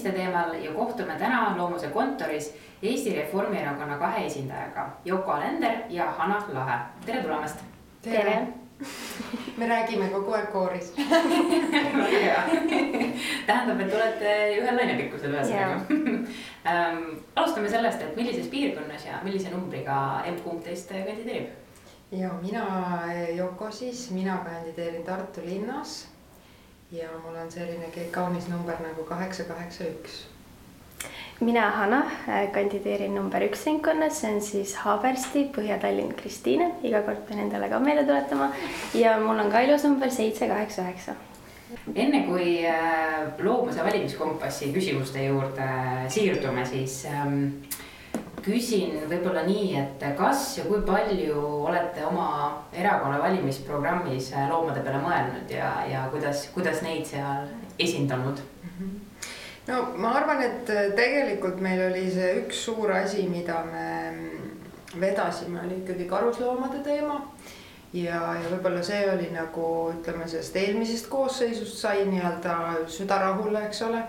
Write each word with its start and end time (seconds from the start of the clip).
valimiste 0.00 0.12
teemal 0.12 0.54
ja 0.64 0.70
kohtume 0.72 1.12
täna 1.18 1.56
Loomuse 1.56 1.88
kontoris 1.88 2.54
Eesti 2.82 3.16
Reformierakonna 3.16 3.98
kahe 3.98 4.26
esindajaga, 4.26 4.90
Yoko 5.06 5.32
Alender 5.32 5.72
ja 5.88 6.10
Hanah 6.10 6.44
Lahe. 6.52 6.78
tere 7.06 7.22
tulemast. 7.22 7.58
tere 8.02 8.46
me 9.58 9.66
räägime 9.68 10.08
kogu 10.08 10.32
aeg 10.32 10.52
kooris 10.52 10.92
tähendab, 13.46 13.80
et 13.80 13.94
olete 13.94 14.56
ühel 14.56 14.76
lainepikkusel 14.76 15.34
ühesõnaga 15.34 15.80
ähm, 16.70 17.02
alustame 17.36 17.68
sellest, 17.68 18.00
et 18.00 18.16
millises 18.16 18.48
piirkonnas 18.48 19.04
ja 19.06 19.20
millise 19.22 19.50
numbriga 19.50 20.22
emb-kumb 20.26 20.64
teist 20.64 20.88
kandideerib? 20.88 21.48
ja 22.12 22.30
mina, 22.40 22.64
Yoko 23.36 23.70
siis, 23.70 24.10
mina 24.10 24.38
kandideerin 24.48 25.04
Tartu 25.04 25.40
linnas. 25.44 26.08
Ja 26.92 27.08
mul 27.24 27.36
on 27.38 27.50
selline 27.52 27.90
kaunis 28.10 28.48
number 28.48 28.82
nagu 28.82 29.04
kaheksa, 29.06 29.44
kaheksa, 29.44 29.84
üks 29.84 30.24
mina, 31.40 31.70
Hanna, 31.70 32.02
kandideerin 32.52 33.14
number 33.14 33.42
üks 33.46 33.64
ringkonnas, 33.66 34.20
see 34.20 34.34
on 34.34 34.42
siis 34.44 34.74
Haabersti, 34.82 35.46
Põhja-Tallinn, 35.54 36.12
Kristiine, 36.18 36.74
iga 36.84 37.00
kord 37.06 37.22
pean 37.28 37.40
endale 37.46 37.70
ka 37.72 37.80
meelde 37.80 38.04
tuletama. 38.08 38.50
ja 38.94 39.16
mul 39.22 39.40
on 39.40 39.50
ka 39.52 39.62
ilus 39.64 39.86
number 39.88 40.10
seitse, 40.12 40.48
kaheksa, 40.48 40.84
üheksa. 40.84 41.16
enne 41.94 42.24
kui 42.26 42.58
äh, 42.66 43.30
loomuse 43.38 43.84
valimiskompassi 43.84 44.72
küsimuste 44.74 45.24
juurde 45.24 45.70
siirdume, 46.08 46.66
siis 46.66 47.04
ähm, 47.06 47.62
küsin 48.44 48.96
võib-olla 49.10 49.44
nii, 49.46 49.74
et 49.80 50.06
kas 50.18 50.58
ja 50.58 50.64
kui 50.68 50.80
palju 50.86 51.44
olete 51.68 52.04
oma 52.06 52.30
erakonna 52.72 53.20
valimisprogrammis 53.22 54.32
äh, 54.32 54.48
loomade 54.50 54.82
peale 54.86 55.02
mõelnud 55.04 55.52
ja, 55.52 55.74
ja 55.90 56.08
kuidas, 56.12 56.48
kuidas 56.54 56.82
neid 56.86 57.06
seal 57.06 57.46
esindanud 57.78 58.40
mm? 58.40 58.74
-hmm 58.78 58.98
no 59.70 59.82
ma 59.96 60.14
arvan, 60.18 60.42
et 60.42 60.70
äh, 60.70 60.90
tegelikult 60.96 61.60
meil 61.62 61.82
oli 61.90 62.06
see 62.12 62.32
üks 62.42 62.64
suur 62.66 62.92
asi, 62.96 63.26
mida 63.30 63.62
me 63.66 63.88
vedasime, 65.00 65.60
oli 65.64 65.80
ikkagi 65.82 66.08
karusloomade 66.10 66.82
teema. 66.84 67.20
ja, 67.92 68.20
ja 68.38 68.50
võib-olla 68.50 68.82
see 68.86 69.02
oli 69.10 69.30
nagu 69.34 69.66
ütleme, 69.96 70.26
sellest 70.30 70.56
eelmisest 70.56 71.08
koosseisust 71.10 71.78
sai 71.78 72.04
nii-öelda 72.06 72.56
süda 72.90 73.18
rahule, 73.24 73.64
eks 73.66 73.82
ole. 73.86 74.02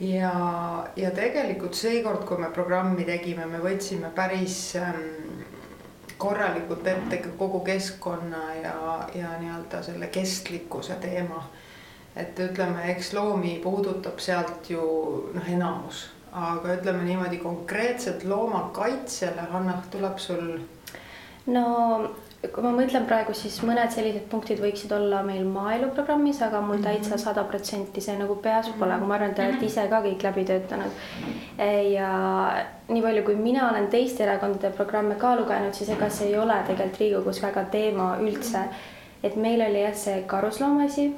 Ja, 0.00 0.34
ja 0.96 1.10
tegelikult 1.10 1.74
seekord, 1.74 2.24
kui 2.28 2.38
me 2.38 2.50
programmi 2.54 3.04
tegime, 3.04 3.46
me 3.46 3.60
võtsime 3.62 4.10
päris 4.14 4.76
ähm, 4.80 5.44
korralikult 6.18 6.86
ette 6.86 7.20
kogu 7.38 7.60
keskkonna 7.66 8.46
ja, 8.62 8.78
ja 9.14 9.36
nii-öelda 9.40 9.82
selle 9.82 10.10
kestlikkuse 10.14 10.98
teema 11.02 11.44
et 12.16 12.38
ütleme, 12.38 12.84
eks 12.92 13.12
loomi 13.14 13.56
puudutab 13.62 14.20
sealt 14.22 14.70
ju 14.70 14.84
noh, 15.34 15.48
enamus, 15.50 16.06
aga 16.32 16.76
ütleme 16.78 17.06
niimoodi 17.06 17.40
konkreetselt 17.42 18.24
loomakaitsele, 18.28 19.48
Hanna, 19.50 19.80
tuleb 19.90 20.18
sul? 20.22 20.52
no 21.46 21.64
kui 22.52 22.64
ma 22.64 22.72
mõtlen 22.74 23.06
praegu, 23.08 23.34
siis 23.36 23.56
mõned 23.66 23.92
sellised 23.94 24.26
punktid 24.30 24.60
võiksid 24.62 24.92
olla 24.96 25.22
meil 25.26 25.44
maaeluprogrammis, 25.48 26.40
aga 26.44 26.60
mul 26.64 26.78
mhm. 26.78 26.86
täitsa 26.86 27.18
sada 27.20 27.44
protsenti 27.48 28.02
see 28.04 28.16
nagu 28.18 28.36
peas 28.44 28.70
pole, 28.78 28.94
aga 28.96 29.08
ma 29.08 29.16
arvan, 29.18 29.32
et 29.32 29.38
te 29.38 29.46
olete 29.46 29.68
ise 29.68 29.86
ka 29.90 30.00
kõik 30.04 30.26
läbi 30.28 30.46
töötanud. 30.50 31.04
ja 31.92 32.10
nii 32.88 33.02
palju, 33.02 33.22
kui 33.28 33.36
mina 33.40 33.68
olen 33.70 33.88
teiste 33.92 34.26
erakondade 34.26 34.72
programme 34.76 35.16
ka 35.20 35.36
lugenud, 35.38 35.74
siis 35.74 35.94
ega 35.94 36.10
see 36.10 36.32
ei 36.32 36.38
ole 36.38 36.58
tegelikult 36.66 37.00
Riigikogus 37.00 37.42
väga 37.42 37.64
teema 37.72 38.14
üldse. 38.20 38.66
et 39.22 39.36
meil 39.36 39.62
oli 39.64 39.86
jah, 39.86 39.94
see 39.96 40.24
karuslooma 40.28 40.84
asi 40.84 41.12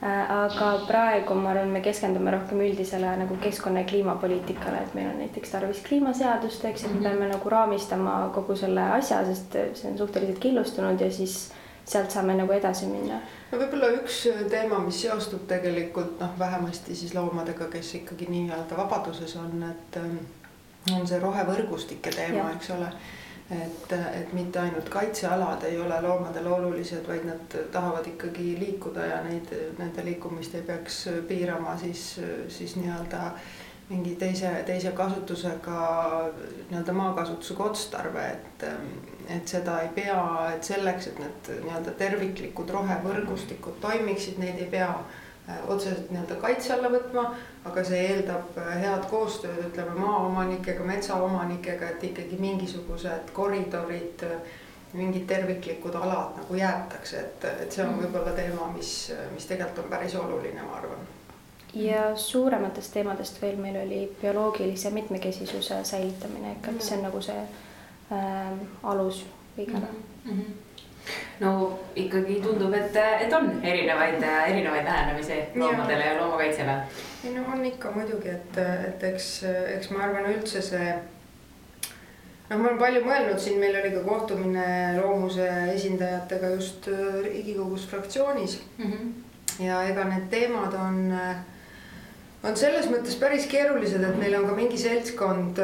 aga 0.00 0.70
praegu 0.88 1.34
ma 1.36 1.50
arvan, 1.50 1.68
me 1.68 1.82
keskendume 1.84 2.32
rohkem 2.32 2.60
üldisele 2.64 3.10
nagu 3.20 3.36
keskkonna 3.42 3.82
ja 3.82 3.88
kliimapoliitikale, 3.90 4.78
et 4.80 4.94
meil 4.96 5.10
on 5.10 5.18
näiteks 5.20 5.52
tarvis 5.52 5.82
kliimaseadust, 5.84 6.64
eks, 6.64 6.84
et 6.84 6.94
me 6.94 7.02
peame 7.04 7.28
nagu 7.28 7.52
raamistama 7.52 8.14
kogu 8.34 8.56
selle 8.56 8.86
asja, 8.96 9.20
sest 9.28 9.58
see 9.76 9.90
on 9.90 9.98
suhteliselt 9.98 10.40
killustunud 10.40 11.00
ja 11.00 11.10
siis 11.12 11.50
sealt 11.84 12.10
saame 12.10 12.34
nagu 12.38 12.52
edasi 12.52 12.88
minna. 12.88 13.20
no 13.52 13.60
võib-olla 13.60 13.92
üks 13.98 14.22
teema, 14.50 14.80
mis 14.84 15.02
seostub 15.04 15.44
tegelikult 15.50 16.20
noh, 16.22 16.32
vähemasti 16.38 16.96
siis 16.96 17.14
loomadega, 17.14 17.68
kes 17.72 17.94
ikkagi 18.00 18.28
nii-öelda 18.30 18.78
vabaduses 18.78 19.36
on, 19.36 19.64
et 19.68 20.00
ähm, 20.00 20.20
on 20.96 21.08
see 21.08 21.20
rohevõrgustike 21.20 22.12
teema, 22.14 22.52
eks 22.56 22.72
ole 22.76 22.88
et, 23.50 23.92
et 23.92 24.32
mitte 24.32 24.60
ainult 24.60 24.88
kaitsealad 24.88 25.64
ei 25.66 25.80
ole 25.80 25.96
loomadele 26.02 26.52
olulised, 26.54 27.02
vaid 27.08 27.24
nad 27.26 27.56
tahavad 27.72 28.06
ikkagi 28.06 28.52
liikuda 28.58 29.06
ja 29.06 29.22
neid, 29.26 29.50
nende 29.78 30.04
liikumist 30.06 30.54
ei 30.54 30.62
peaks 30.62 31.02
piirama 31.28 31.76
siis, 31.80 32.04
siis 32.48 32.76
nii-öelda 32.78 33.32
mingi 33.90 34.14
teise, 34.14 34.50
teise 34.66 34.92
kasutusega 34.94 35.78
nii-öelda 36.70 36.92
maakasutusega 36.94 37.64
otstarve, 37.64 38.26
et, 38.28 38.66
et 39.36 39.48
seda 39.50 39.80
ei 39.82 39.90
pea, 39.96 40.20
et 40.54 40.70
selleks, 40.70 41.10
et 41.10 41.18
need 41.24 41.50
nii-öelda 41.64 41.96
terviklikud 41.98 42.70
rohevõrgustikud 42.76 43.82
toimiksid, 43.82 44.38
neid 44.38 44.62
ei 44.62 44.70
pea 44.70 44.92
otseselt 45.68 46.10
nii-öelda 46.10 46.34
kaitse 46.40 46.72
alla 46.74 46.90
võtma, 46.92 47.24
aga 47.64 47.84
see 47.84 48.00
eeldab 48.06 48.58
äh, 48.60 48.72
head 48.84 49.06
koostööd, 49.10 49.60
ütleme 49.68 49.94
maaomanikega, 49.98 50.84
metsaomanikega, 50.86 51.94
et 51.94 52.04
ikkagi 52.10 52.38
mingisugused 52.40 53.32
koridorid, 53.36 54.24
äh, 54.26 54.58
mingid 54.92 55.26
terviklikud 55.30 55.94
alad 55.94 56.38
nagu 56.40 56.58
jäetakse, 56.58 57.20
et, 57.22 57.44
et 57.64 57.72
see 57.72 57.84
on 57.84 57.92
mm. 57.92 58.04
võib-olla 58.04 58.34
teema, 58.34 58.70
mis, 58.74 58.94
mis 59.34 59.46
tegelikult 59.46 59.84
on 59.84 59.90
päris 59.92 60.16
oluline, 60.18 60.64
ma 60.66 60.78
arvan. 60.80 61.04
ja 61.74 62.16
suurematest 62.18 62.92
teemadest 62.92 63.42
veel 63.42 63.60
meil 63.62 63.78
oli 63.84 64.00
bioloogilise 64.22 64.90
mitmekesisuse 64.90 65.84
säilitamine 65.84 66.56
ikka, 66.56 66.74
et 66.74 66.82
see 66.82 66.98
on 66.98 67.06
nagu 67.06 67.22
see 67.22 67.38
äh, 67.38 68.50
alus 68.82 69.22
kõigele 69.56 69.86
mm. 69.86 70.34
-hmm 70.34 70.69
no 71.40 71.78
ikkagi 71.96 72.40
tundub, 72.44 72.74
et, 72.76 72.96
et 72.96 73.32
on 73.32 73.48
erinevaid, 73.62 74.22
erinevaid 74.22 74.84
lähenemisi 74.84 75.38
loomadele 75.54 76.04
ja, 76.04 76.12
ja 76.12 76.18
loomakaitsele. 76.20 76.74
ei 77.24 77.32
no 77.34 77.44
on 77.52 77.64
ikka 77.64 77.90
muidugi, 77.94 78.28
et, 78.28 78.58
et 78.88 79.06
eks, 79.12 79.30
eks 79.76 79.90
ma 79.94 80.04
arvan 80.08 80.28
üldse 80.34 80.62
see 80.64 80.90
noh, 82.50 82.56
ma 82.56 82.66
olen 82.66 82.80
palju 82.80 83.04
mõelnud 83.06 83.40
siin, 83.40 83.60
meil 83.62 83.78
oli 83.80 83.92
ka 83.94 84.02
kohtumine 84.04 84.66
loomuse 84.98 85.46
esindajatega 85.76 86.52
just 86.56 86.90
Riigikogus 87.24 87.86
fraktsioonis 87.88 88.58
mm. 88.78 88.92
-hmm. 88.92 89.64
ja 89.64 89.82
ega 89.88 90.04
need 90.10 90.28
teemad 90.34 90.76
on, 90.76 91.00
on 92.44 92.56
selles 92.56 92.90
mõttes 92.92 93.16
päris 93.20 93.46
keerulised, 93.48 94.04
et 94.04 94.20
meil 94.20 94.36
on 94.42 94.46
ka 94.50 94.58
mingi 94.60 94.78
seltskond 94.78 95.62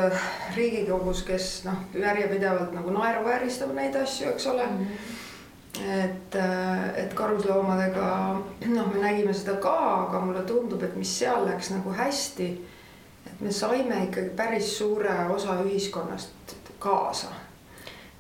Riigikogus, 0.57 1.23
kes 1.29 1.53
noh, 1.69 1.85
järjepidevalt 2.01 2.73
nagu 2.73 2.97
naeruvääristab 2.97 3.77
neid 3.77 4.01
asju, 4.01 4.33
eks 4.33 4.47
ole 4.55 4.67
mm. 4.67 4.81
-hmm 4.81 5.16
et, 5.81 6.34
äh, 6.34 7.04
et 7.04 7.14
karusloomadega 7.14 8.10
noh, 8.66 8.92
me 8.92 9.00
nägime 9.03 9.34
seda 9.34 9.56
ka, 9.62 9.76
aga 10.06 10.20
mulle 10.25 10.44
tundub, 10.48 10.82
et 10.82 10.97
mis 10.97 11.10
seal 11.19 11.47
läks 11.48 11.72
nagu 11.75 11.92
hästi. 11.97 12.50
et 13.26 13.41
me 13.41 13.53
saime 13.53 14.04
ikkagi 14.04 14.31
päris 14.38 14.76
suure 14.78 15.17
osa 15.34 15.58
ühiskonnast 15.64 16.56
kaasa. 16.78 17.32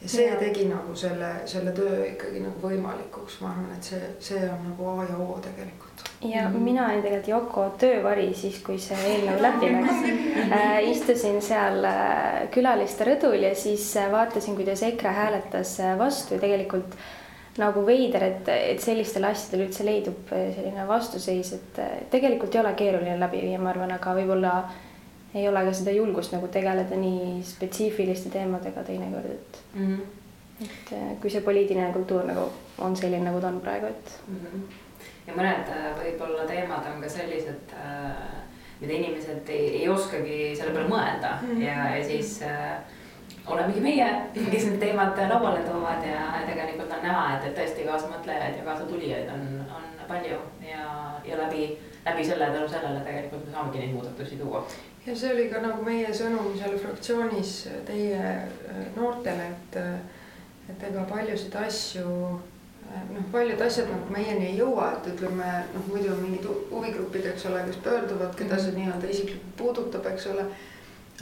ja 0.02 0.08
see 0.08 0.26
ja. 0.26 0.36
tegi 0.36 0.66
nagu 0.68 0.94
selle, 0.96 1.30
selle 1.46 1.72
töö 1.72 2.04
ikkagi 2.12 2.42
nagu 2.44 2.60
võimalikuks, 2.62 3.40
ma 3.40 3.52
arvan, 3.52 3.70
et 3.76 3.90
see, 3.90 4.00
see 4.20 4.42
on 4.44 4.64
nagu 4.70 4.88
A 4.92 5.06
ja 5.08 5.18
O 5.18 5.38
tegelikult. 5.42 6.04
ja 6.20 6.48
mm 6.48 6.54
-hmm. 6.54 6.64
mina 6.70 6.86
olin 6.86 7.02
tegelikult 7.02 7.28
Yoko 7.28 7.68
töövari 7.78 8.34
siis, 8.34 8.58
kui 8.66 8.78
see 8.78 8.96
eelnõu 8.96 9.42
läbi 9.48 9.72
läks 9.72 10.50
äh,. 10.52 10.90
istusin 10.90 11.42
seal 11.42 11.84
äh, 11.84 12.48
külaliste 12.50 13.04
rõdul 13.04 13.42
ja 13.42 13.54
siis 13.54 13.96
äh, 13.96 14.10
vaatasin, 14.12 14.56
kuidas 14.56 14.82
EKRE 14.82 15.10
hääletas 15.10 15.78
vastu 15.98 16.34
ja 16.34 16.40
tegelikult 16.40 16.92
äh, 16.92 17.25
nagu 17.60 17.84
veider, 17.86 18.24
et, 18.24 18.48
et 18.72 18.82
sellistele 18.82 19.30
asjadele 19.30 19.68
üldse 19.68 19.86
leidub 19.86 20.32
eh, 20.36 20.50
selline 20.56 20.86
vastuseis, 20.88 21.52
et 21.56 21.80
eh, 21.82 21.94
tegelikult 22.12 22.54
ei 22.54 22.62
ole 22.62 22.74
keeruline 22.78 23.16
läbi 23.20 23.42
viia, 23.44 23.60
ma 23.62 23.72
arvan, 23.72 23.94
aga 23.96 24.14
võib-olla 24.18 24.54
ei 25.36 25.48
ole 25.48 25.62
ka 25.66 25.74
seda 25.76 25.92
julgust 25.92 26.32
nagu 26.32 26.48
tegeleda 26.52 26.96
nii 27.00 27.42
spetsiifiliste 27.44 28.32
teemadega 28.32 28.84
teinekord, 28.86 29.30
et 29.32 29.60
mm. 29.74 29.92
-hmm. 29.92 30.64
et 30.68 30.92
eh, 30.98 31.12
kui 31.20 31.32
see 31.32 31.44
poliitiline 31.44 31.92
kultuur 31.92 32.26
nagu 32.28 32.48
on 32.78 32.96
selline, 32.96 33.24
nagu 33.24 33.40
ta 33.40 33.52
on 33.52 33.60
praegu, 33.60 33.86
et 33.86 34.18
mm. 34.28 34.42
-hmm. 34.42 34.82
ja 35.26 35.38
mõned 35.40 35.72
võib-olla 36.02 36.48
teemad 36.48 36.92
on 36.92 37.00
ka 37.02 37.08
sellised 37.08 37.72
äh, 37.72 38.44
mida 38.80 38.92
inimesed 38.92 39.48
ei, 39.48 39.68
ei 39.80 39.88
oskagi 39.88 40.52
selle 40.56 40.72
peale 40.72 40.88
mõelda 40.88 41.38
mm 41.40 41.48
-hmm. 41.48 41.62
ja, 41.62 41.96
ja 41.96 42.04
siis 42.04 42.42
äh, 42.42 42.78
olemegi 43.46 43.80
meie, 43.80 44.06
kes 44.34 44.66
need 44.68 44.80
teemad 44.82 45.18
lauale 45.30 45.62
toovad 45.66 46.02
ja 46.06 46.24
tegelikult 46.46 46.92
on 46.96 47.04
näha, 47.04 47.26
et, 47.36 47.46
et 47.50 47.58
tõesti 47.58 47.86
kaasamõtlejaid 47.86 48.58
ja 48.58 48.64
kaasatulijaid 48.66 49.30
on, 49.34 49.46
on 49.76 49.86
palju 50.08 50.40
ja, 50.66 50.88
ja 51.26 51.38
läbi, 51.38 51.68
läbi 52.06 52.26
selle, 52.26 52.50
tänu 52.54 52.68
sellele 52.70 53.04
tegelikult 53.06 53.46
me 53.46 53.54
saamegi 53.54 53.82
neid 53.82 53.94
muudatusi 53.94 54.40
tuua. 54.40 54.64
ja 55.06 55.16
see 55.16 55.32
oli 55.34 55.46
ka 55.52 55.62
nagu 55.62 55.86
meie 55.86 56.10
sõnum 56.14 56.52
seal 56.58 56.76
fraktsioonis 56.82 57.54
teie 57.86 58.34
noortele, 58.98 59.48
et, 59.54 59.80
et 60.74 60.86
ega 60.90 61.06
paljusid 61.10 61.54
asju 61.62 62.06
noh, 62.06 63.26
paljud 63.32 63.60
asjad 63.62 63.90
nagu 63.90 64.14
meieni 64.14 64.50
ei 64.50 64.56
jõua, 64.58 64.92
et 64.96 65.10
ütleme 65.14 65.50
noh, 65.74 65.90
muidu 65.90 66.14
mingid 66.20 66.46
huvigrupid, 66.70 67.30
eks 67.32 67.46
ole, 67.50 67.62
kes 67.68 67.78
pöörduvad, 67.84 68.34
keda 68.38 68.58
see 68.62 68.74
nii-öelda 68.78 69.10
isiklikult 69.10 69.54
puudutab, 69.60 70.10
eks 70.12 70.26
ole 70.34 70.46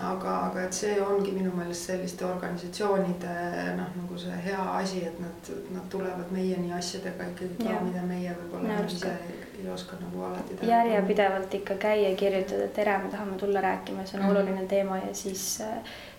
aga, 0.02 0.30
aga 0.48 0.62
et 0.66 0.74
see 0.74 0.94
ongi 1.02 1.30
minu 1.34 1.52
meelest 1.54 1.90
selliste 1.90 2.24
organisatsioonide 2.26 3.34
noh, 3.78 3.92
nagu 3.94 4.18
see 4.18 4.38
hea 4.46 4.62
asi, 4.74 5.04
et 5.06 5.20
nad, 5.22 5.50
nad 5.74 5.84
tulevad 5.92 6.32
meieni 6.34 6.72
asjadega 6.74 7.28
ikkagi 7.30 7.60
ka, 7.60 7.76
mida 7.84 8.02
meie 8.08 8.32
võib-olla 8.40 8.80
ise 8.88 9.12
ei, 9.12 9.68
oska 9.70 9.98
nagu 10.00 10.24
alati 10.26 10.58
teha. 10.58 10.70
järjepidevalt 10.72 11.54
ikka 11.60 11.78
käia 11.86 12.10
kirjutada, 12.18 12.66
tere, 12.74 12.98
me 13.04 13.12
tahame 13.12 13.38
tulla 13.38 13.62
rääkima, 13.62 14.06
see 14.06 14.18
on 14.18 14.24
mm 14.24 14.32
-hmm. 14.32 14.40
oluline 14.40 14.66
teema 14.66 14.98
ja 14.98 15.14
siis, 15.14 15.62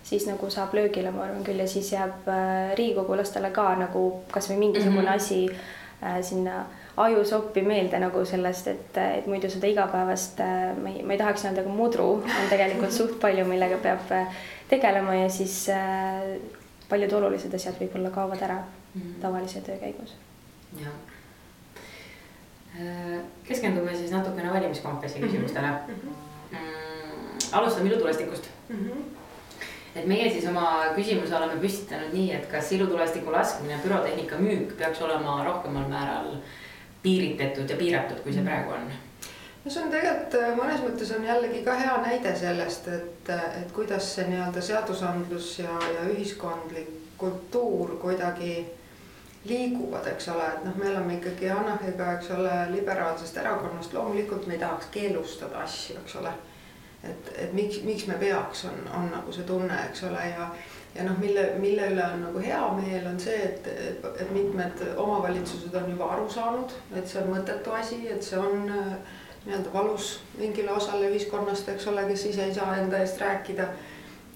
siis 0.02 0.26
nagu 0.26 0.50
saab 0.50 0.74
löögile, 0.74 1.10
ma 1.10 1.22
arvan 1.28 1.44
küll, 1.44 1.60
ja 1.60 1.68
siis 1.68 1.92
jääb 1.92 2.28
äh, 2.28 2.74
riigikogulastele 2.80 3.50
ka 3.50 3.74
nagu 3.76 4.22
kasvõi 4.32 4.56
mingisugune 4.56 5.02
mm 5.02 5.08
-hmm. 5.08 5.16
asi 5.16 5.50
äh, 6.02 6.22
sinna 6.22 6.64
ajusoppi 6.96 7.62
meelde 7.62 7.98
nagu 8.00 8.24
sellest, 8.24 8.68
et, 8.72 8.98
et 9.18 9.26
muidu 9.28 9.50
seda 9.52 9.68
igapäevast, 9.68 10.40
ma 10.80 10.92
ei, 10.92 11.02
ma 11.04 11.12
ei 11.12 11.20
tahaks 11.20 11.44
öelda, 11.44 11.64
aga 11.64 11.72
mudru 11.72 12.06
on 12.22 12.46
tegelikult 12.50 12.94
suht 13.00 13.18
palju, 13.20 13.44
millega 13.48 13.78
peab 13.84 14.12
äh, 14.16 14.38
tegelema 14.70 15.18
ja 15.18 15.26
siis 15.32 15.66
äh, 15.72 16.38
paljud 16.88 17.12
olulised 17.18 17.52
asjad 17.58 17.76
võib-olla 17.82 18.12
kaovad 18.14 18.46
ära 18.48 18.62
-hmm. 18.62 19.20
tavalise 19.20 19.60
töö 19.60 19.76
käigus. 19.82 20.16
jah. 20.80 20.96
Äh, 22.80 23.20
keskendume 23.44 23.96
siis 23.96 24.10
natukene 24.10 24.52
valimiskompassi 24.52 25.18
mhm. 25.18 25.26
küsimustele 25.28 25.66
mm. 25.66 25.94
-hmm. 26.52 26.58
alustame 27.52 27.90
ilutulestikust 27.90 28.48
mm. 28.68 28.76
-hmm 28.76 29.04
et 29.96 30.06
meie 30.06 30.30
siis 30.30 30.46
oma 30.46 30.84
küsimuse 30.96 31.36
oleme 31.36 31.54
püstitanud 31.60 32.12
nii, 32.12 32.32
et 32.32 32.46
kas 32.46 32.72
ilutulestiku 32.72 33.32
laskmine, 33.32 33.78
pürotehnika 33.82 34.36
müük 34.36 34.76
peaks 34.78 35.00
olema 35.02 35.44
rohkemal 35.44 35.88
määral 35.88 36.26
äh, 36.34 36.40
piiritletud 37.02 37.70
ja 37.70 37.76
piiratud, 37.76 38.22
kui 38.22 38.32
see 38.32 38.42
mm. 38.42 38.48
praegu 38.48 38.76
on? 38.78 38.88
no 39.64 39.70
see 39.70 39.82
on 39.82 39.90
tegelikult 39.90 40.38
äh, 40.40 40.52
mõnes 40.58 40.82
mõttes 40.84 41.12
on 41.16 41.26
jällegi 41.26 41.64
ka 41.66 41.74
hea 41.80 41.96
näide 42.04 42.36
sellest, 42.38 42.88
et, 42.88 43.30
äh, 43.34 43.46
et 43.62 43.72
kuidas 43.74 44.14
see 44.14 44.28
nii-öelda 44.30 44.62
seadusandlus 44.62 45.58
ja, 45.58 45.78
ja 45.94 46.08
ühiskondlik 46.12 46.92
kultuur 47.18 47.96
kuidagi 48.00 48.60
liiguvad, 49.48 50.06
eks 50.06 50.28
ole, 50.28 50.46
et 50.46 50.64
noh, 50.64 50.76
me 50.76 50.88
oleme 50.90 51.16
ikkagi 51.18 51.50
Annahiga, 51.50 52.12
eks 52.16 52.30
ole, 52.34 52.52
liberaalsest 52.70 53.36
erakonnast, 53.36 53.94
loomulikult 53.94 54.46
me 54.46 54.56
ei 54.56 54.62
tahaks 54.62 54.90
keelustada 54.94 55.62
asju, 55.62 55.98
eks 56.02 56.16
ole. 56.20 56.32
et, 57.04 57.30
et 57.38 57.52
miks, 57.52 57.82
miks 57.86 58.06
me 58.06 58.14
peaks, 58.18 58.64
on, 58.64 58.80
on 58.98 59.10
nagu 59.12 59.32
see 59.32 59.46
tunne, 59.46 59.76
eks 59.90 60.02
ole, 60.08 60.22
ja 60.30 60.50
ja 60.96 61.04
noh, 61.04 61.18
mille, 61.18 61.50
mille 61.58 61.90
üle 61.92 62.04
on 62.04 62.22
nagu 62.28 62.42
hea 62.42 62.62
meel, 62.78 63.06
on 63.10 63.20
see, 63.20 63.36
et, 63.44 63.68
et 64.06 64.30
mitmed 64.32 64.82
omavalitsused 64.96 65.74
on 65.76 65.90
juba 65.90 66.10
aru 66.14 66.28
saanud, 66.32 66.74
et 66.96 67.08
see 67.08 67.20
on 67.22 67.32
mõttetu 67.34 67.74
asi, 67.76 68.00
et 68.12 68.24
see 68.24 68.40
on 68.40 68.70
äh, 68.70 68.94
nii-öelda 69.46 69.72
valus 69.72 70.16
mingile 70.38 70.72
osale 70.74 71.10
ühiskonnast, 71.12 71.68
eks 71.72 71.86
ole, 71.92 72.06
kes 72.10 72.26
ise 72.32 72.48
ei 72.48 72.54
saa 72.54 72.76
enda 72.80 73.00
eest 73.02 73.20
rääkida. 73.22 73.68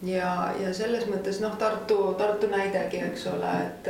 ja, 0.02 0.32
ja 0.60 0.74
selles 0.74 1.06
mõttes 1.10 1.40
noh, 1.42 1.56
Tartu, 1.58 2.14
Tartu 2.18 2.48
näidegi, 2.52 3.02
eks 3.10 3.26
ole, 3.32 3.52
et, 3.66 3.88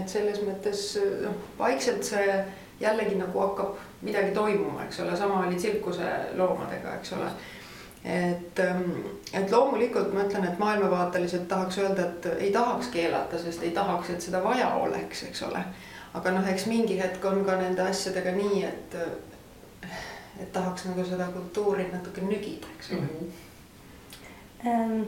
et 0.00 0.08
selles 0.08 0.42
mõttes 0.46 0.82
noh, 1.24 1.36
vaikselt 1.58 2.04
see 2.06 2.40
jällegi 2.80 3.18
nagu 3.18 3.40
hakkab 3.42 3.78
midagi 4.06 4.30
toimuma, 4.34 4.84
eks 4.84 5.00
ole, 5.02 5.16
sama 5.16 5.46
oli 5.46 5.56
tsirkuseloomadega, 5.58 6.98
eks 7.00 7.16
ole 7.18 7.30
et, 8.08 8.58
ähm, 8.58 8.90
et 9.32 9.50
loomulikult 9.50 10.14
ma 10.14 10.24
ütlen, 10.24 10.44
et 10.48 10.58
maailmavaateliselt 10.58 11.48
tahaks 11.48 11.78
öelda, 11.78 12.06
et 12.06 12.28
ei 12.38 12.52
tahaks 12.52 12.88
keelata, 12.88 13.38
sest 13.38 13.62
ei 13.62 13.70
tahaks, 13.76 14.10
et 14.10 14.24
seda 14.24 14.40
vaja 14.44 14.70
oleks, 14.80 15.22
eks 15.28 15.42
ole. 15.42 15.62
aga 16.14 16.30
noh, 16.32 16.46
eks 16.48 16.64
mingi 16.66 16.96
hetk 16.98 17.24
on 17.28 17.42
ka 17.44 17.58
nende 17.60 17.84
asjadega 17.84 18.32
nii, 18.32 18.62
et, 18.64 18.96
et 20.40 20.52
tahaks 20.52 20.86
nagu 20.88 21.04
seda 21.04 21.28
kultuuri 21.34 21.84
natuke 21.92 22.24
nügida, 22.24 22.66
eks 22.78 22.90
ole 22.96 23.00
mm. 23.00 23.28
-hmm. 24.64 25.04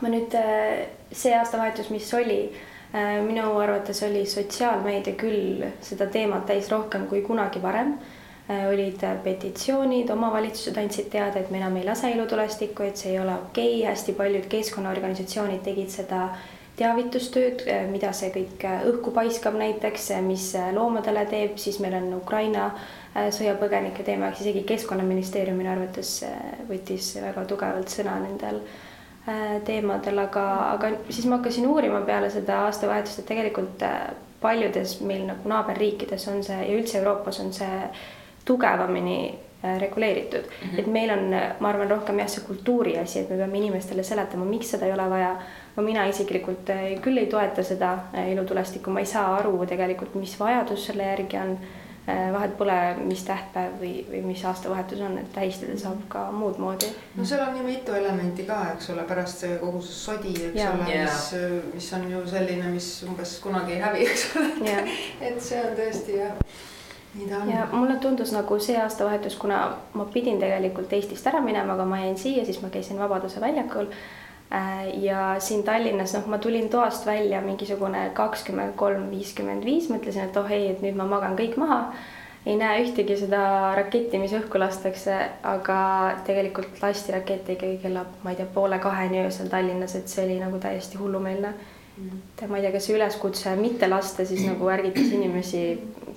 ma 0.00 0.08
nüüd 0.14 0.34
äh, 0.38 0.86
see 1.12 1.34
aastavahetus, 1.34 1.90
mis 1.90 2.14
oli, 2.14 2.54
äh, 2.94 3.18
minu 3.26 3.58
arvates 3.58 4.02
oli 4.06 4.26
sotsiaalmeedia 4.26 5.14
küll 5.14 5.66
seda 5.80 6.06
teemat 6.06 6.46
täis 6.46 6.70
rohkem 6.70 7.06
kui 7.06 7.22
kunagi 7.26 7.62
varem 7.62 7.98
olid 8.50 9.02
petitsioonid, 9.24 10.10
omavalitsused 10.10 10.78
andsid 10.80 11.10
teada, 11.12 11.38
et 11.38 11.50
me 11.50 11.60
enam 11.60 11.76
ei 11.78 11.84
lase 11.86 12.10
ilutulestikku, 12.10 12.82
et 12.82 12.98
see 12.98 13.12
ei 13.14 13.20
ole 13.22 13.34
okei 13.34 13.76
okay., 13.80 13.90
hästi 13.90 14.14
paljud 14.18 14.48
keskkonnaorganisatsioonid 14.50 15.62
tegid 15.66 15.92
seda 15.92 16.24
teavitustööd, 16.80 17.64
äh, 17.68 17.84
mida 17.90 18.12
see 18.16 18.32
kõik 18.34 18.64
äh, 18.66 18.84
õhku 18.90 19.12
paiskab 19.14 19.58
näiteks, 19.60 20.10
mis 20.26 20.50
loomadele 20.74 21.26
teeb, 21.30 21.58
siis 21.62 21.78
meil 21.84 21.98
on 22.00 22.14
Ukraina 22.18 22.70
sõjapõgenike 23.10 24.04
teema, 24.06 24.28
isegi 24.38 24.62
Keskkonnaministeerium 24.68 25.56
minu 25.58 25.72
arvates 25.72 26.20
võttis 26.68 27.08
väga 27.18 27.42
tugevalt 27.50 27.90
sõna 27.90 28.14
nendel 28.22 28.60
teemadel, 29.66 30.20
aga, 30.22 30.44
aga 30.76 30.92
siis 31.08 31.26
ma 31.26 31.40
hakkasin 31.40 31.66
uurima 31.66 32.04
peale 32.06 32.30
seda 32.30 32.60
aastavahetust, 32.68 33.18
et 33.18 33.28
tegelikult 33.32 33.82
paljudes 34.40 35.00
meil 35.04 35.26
nagu 35.28 35.50
naaberriikides 35.50 36.28
on 36.32 36.40
see 36.46 36.56
ja 36.56 36.78
üldse 36.78 37.00
Euroopas 37.00 37.42
on 37.42 37.52
see 37.52 37.82
tugevamini 38.44 39.38
äh, 39.64 39.80
reguleeritud 39.80 40.44
mm, 40.44 40.70
-hmm. 40.70 40.78
et 40.78 40.86
meil 40.86 41.10
on, 41.10 41.34
ma 41.60 41.68
arvan, 41.68 41.90
rohkem 41.90 42.18
jah, 42.18 42.28
see 42.28 42.44
kultuuri 42.46 42.98
asi, 42.98 43.18
et 43.18 43.30
me 43.30 43.36
peame 43.36 43.58
inimestele 43.58 44.02
seletama, 44.02 44.44
miks 44.44 44.70
seda 44.70 44.86
ei 44.86 44.92
ole 44.92 45.10
vaja. 45.10 45.36
no 45.76 45.82
mina 45.82 46.06
isiklikult 46.06 46.70
äh, 46.70 47.00
küll 47.02 47.18
ei 47.18 47.26
toeta 47.26 47.62
seda 47.62 47.92
äh, 48.14 48.32
ilutulestikku, 48.32 48.90
ma 48.90 49.00
ei 49.00 49.06
saa 49.06 49.36
aru 49.36 49.66
tegelikult, 49.66 50.14
mis 50.14 50.40
vajadus 50.40 50.86
selle 50.86 51.02
järgi 51.12 51.36
on. 51.36 51.58
vahet 52.32 52.56
pole, 52.58 52.76
mis 52.96 53.20
tähtpäev 53.22 53.74
või, 53.80 53.90
või 54.10 54.20
mis 54.24 54.40
aastavahetus 54.44 55.00
on, 55.04 55.18
et 55.18 55.28
tähistada 55.32 55.76
saab 55.78 55.98
ka 56.08 56.22
muud 56.32 56.56
moodi. 56.58 56.88
no 57.16 57.24
seal 57.24 57.42
on 57.44 57.52
nii 57.54 57.62
mitu 57.62 57.92
elementi 57.94 58.46
ka, 58.48 58.56
eks 58.72 58.90
ole, 58.90 59.04
pärast 59.06 59.44
see 59.44 59.58
kogu 59.60 59.82
see 59.84 59.98
sodi, 59.98 60.32
eks 60.48 60.58
ja. 60.62 60.72
ole, 60.72 60.88
mis, 60.88 61.28
mis 61.74 61.92
on 61.92 62.08
ju 62.10 62.24
selline, 62.32 62.72
mis 62.72 62.88
umbes 63.06 63.36
kunagi 63.44 63.76
ei 63.76 63.84
hävi, 63.84 64.08
eks 64.08 64.26
ole 64.40 64.74
et 65.28 65.40
see 65.44 65.60
on 65.60 65.76
tõesti 65.76 66.18
jah 66.18 66.34
ja 67.52 67.66
mulle 67.72 67.96
tundus 67.96 68.32
nagu 68.32 68.58
see 68.62 68.78
aastavahetus, 68.78 69.36
kuna 69.36 69.60
ma 69.94 70.04
pidin 70.04 70.38
tegelikult 70.38 70.92
Eestist 70.92 71.26
ära 71.26 71.40
minema, 71.42 71.74
aga 71.74 71.84
ma 71.84 71.98
jäin 72.04 72.18
siia, 72.18 72.44
siis 72.44 72.60
ma 72.62 72.70
käisin 72.70 72.98
Vabaduse 72.98 73.40
väljakul. 73.40 73.90
Äh, 74.54 74.88
ja 75.02 75.36
siin 75.38 75.62
Tallinnas, 75.62 76.14
noh, 76.14 76.26
ma 76.26 76.38
tulin 76.38 76.68
toast 76.68 77.06
välja 77.06 77.40
mingisugune 77.40 78.10
kakskümmend 78.14 78.74
kolm, 78.76 79.10
viiskümmend 79.10 79.64
viis, 79.64 79.86
mõtlesin, 79.90 80.26
et 80.26 80.36
oh 80.36 80.50
ei, 80.50 80.72
et 80.72 80.82
nüüd 80.82 80.98
ma 80.98 81.06
magan 81.06 81.36
kõik 81.38 81.58
maha. 81.58 81.84
ei 82.46 82.56
näe 82.56 82.80
ühtegi 82.82 83.18
seda 83.20 83.40
raketti, 83.76 84.18
mis 84.18 84.32
õhku 84.32 84.58
lastakse, 84.58 85.16
aga 85.44 85.80
tegelikult 86.26 86.80
lasti 86.82 87.12
rakette 87.12 87.52
ikkagi 87.52 87.78
kella, 87.82 88.06
ma 88.24 88.32
ei 88.32 88.38
tea, 88.38 88.46
poole 88.54 88.78
kaheni 88.78 89.20
öösel 89.26 89.50
Tallinnas, 89.52 89.94
et 89.94 90.08
see 90.08 90.24
oli 90.24 90.40
nagu 90.40 90.58
täiesti 90.58 90.98
hullumeelne 90.98 91.52
ma 92.48 92.56
ei 92.56 92.62
tea, 92.62 92.72
kas 92.72 92.86
see 92.86 92.96
üleskutse 92.96 93.54
mitte 93.60 93.88
lasta 93.88 94.24
siis 94.26 94.44
nagu 94.46 94.68
ärgitas 94.72 95.10
inimesi 95.12 95.62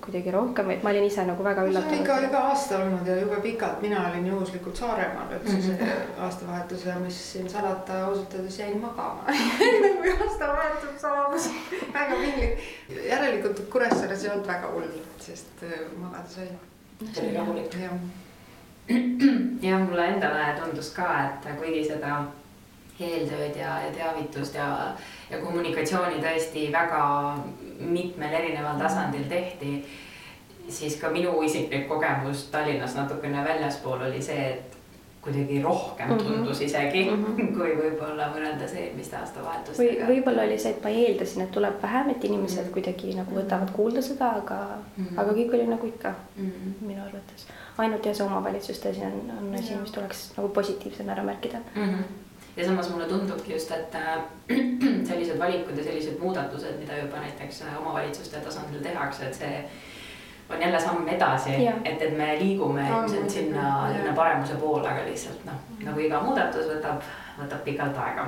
kuidagi 0.04 0.32
rohkem, 0.32 0.70
et 0.74 0.84
ma 0.84 0.92
olin 0.92 1.06
ise 1.08 1.24
nagu 1.28 1.44
väga 1.44 1.63
üllatunud. 1.68 2.02
ikka 2.02 2.18
iga 2.28 2.40
aasta 2.50 2.80
olnud 2.84 3.08
ja 3.08 3.16
jube 3.22 3.38
pikalt, 3.44 3.82
mina 3.82 4.02
olin 4.10 4.25
juhuslikult 4.28 4.75
Saaremaal 4.75 5.32
üldse 5.38 5.54
mm 5.54 5.78
-hmm. 5.78 6.24
aastavahetus 6.25 6.86
ja 6.86 6.96
mis 7.00 7.20
siin 7.32 7.50
salata, 7.50 8.06
ausalt 8.06 8.34
öeldes 8.34 8.60
jäin 8.60 8.82
magama 8.82 9.24
enne 9.28 9.90
kui 9.98 10.12
aastavahetus 10.12 11.02
saabus 11.02 11.50
väga 11.94 12.16
piinlik. 12.16 12.60
järelikult 13.10 13.63
Kuressaares 13.70 14.25
ei 14.25 14.32
olnud 14.32 14.48
väga 14.48 14.68
hull, 14.75 14.92
sest 15.20 15.63
äh, 15.63 15.80
magada 15.98 16.30
sai. 16.30 16.48
see 17.13 17.28
oli 17.28 17.38
rahulik. 17.38 17.75
jah, 19.68 19.80
mulle 19.90 20.08
endale 20.08 20.60
tundus 20.60 20.90
ka, 20.90 21.24
et 21.25 21.60
kuigi 21.60 21.84
seda 21.88 22.24
eeltööd 23.00 23.56
ja, 23.58 23.78
ja 23.86 23.92
teavitust 23.94 24.56
ja, 24.56 24.68
ja 25.30 25.40
kommunikatsiooni 25.42 26.22
tõesti 26.22 26.68
väga 26.74 27.04
mitmel 27.80 28.34
erineval 28.34 28.78
tasandil 28.80 29.26
tehti, 29.30 29.80
siis 30.70 31.00
ka 31.02 31.10
minu 31.12 31.34
isiklik 31.44 31.88
kogemus 31.90 32.48
Tallinnas 32.54 32.96
natukene 32.96 33.44
väljaspool 33.46 34.06
oli 34.10 34.22
see, 34.22 34.46
et 34.54 34.80
kuidagi 35.24 35.62
rohkem 35.64 36.10
mhm. 36.10 36.20
tundus 36.28 36.62
isegi 36.62 37.04
mm, 37.10 37.24
-hmm. 37.24 37.52
kui 37.58 37.76
võib-olla 37.80 38.28
võrreldes 38.34 38.74
eelmiste 38.76 39.16
aastavahetustega. 39.18 39.94
või 39.94 40.08
võib-olla 40.10 40.44
oli 40.44 40.58
see, 40.60 40.74
et 40.76 40.84
ma 40.84 40.90
eeldasin, 40.90 41.44
et 41.46 41.52
tuleb 41.52 41.78
vähem, 41.84 42.10
et 42.10 42.24
inimesed 42.24 42.58
mm 42.58 42.68
-hmm. 42.68 42.74
kuidagi 42.74 43.16
nagu 43.16 43.36
võtavad 43.36 43.72
kuulda 43.78 44.02
seda, 44.02 44.30
aga 44.42 44.58
mm, 44.58 45.06
-hmm. 45.06 45.20
aga 45.20 45.38
kõik 45.38 45.54
oli 45.54 45.68
nagu 45.68 45.88
ikka 45.88 46.14
mm 46.36 46.50
-hmm. 46.50 46.88
minu 46.88 47.06
arvates. 47.06 47.48
ainult 47.78 48.06
jah, 48.06 48.16
see 48.16 48.26
omavalitsuste 48.26 48.90
asi 48.90 49.02
on, 49.02 49.32
on 49.38 49.56
asi, 49.60 49.76
mis 49.76 49.92
tuleks 49.92 50.34
nagu 50.38 50.50
positiivsena 50.50 51.12
ära 51.14 51.24
märkida 51.24 51.58
mm. 51.76 51.82
-hmm 51.82 52.04
ja 52.58 52.66
samas 52.66 52.90
mulle 52.90 53.06
tundubki 53.06 53.54
just, 53.54 53.72
et 53.72 53.96
äh, 53.96 54.18
sellised 55.10 55.40
valikud 55.40 55.78
ja 55.78 55.84
sellised 55.84 56.20
muudatused, 56.20 56.80
mida 56.80 56.98
juba 56.98 57.18
näiteks 57.18 57.62
äh, 57.62 57.82
omavalitsuste 57.82 58.38
tasandil 58.38 58.84
tehakse, 58.84 59.26
et 59.26 59.34
see 59.34 59.70
on 60.50 60.62
jälle 60.62 60.80
samm 60.80 61.08
edasi, 61.08 61.56
et, 61.86 62.02
et 62.02 62.18
me 62.18 62.36
liigume 62.40 62.88
ilmselt 62.90 63.30
sinna, 63.30 63.90
sinna 63.94 64.14
paremuse 64.16 64.56
poole, 64.56 64.90
aga 64.90 65.06
lihtsalt 65.08 65.46
noh, 65.46 65.64
nagu 65.84 66.00
iga 66.00 66.22
muudatus 66.22 66.68
võtab, 66.70 67.02
võtab 67.40 67.64
pikalt 67.66 67.98
aega. 67.98 68.28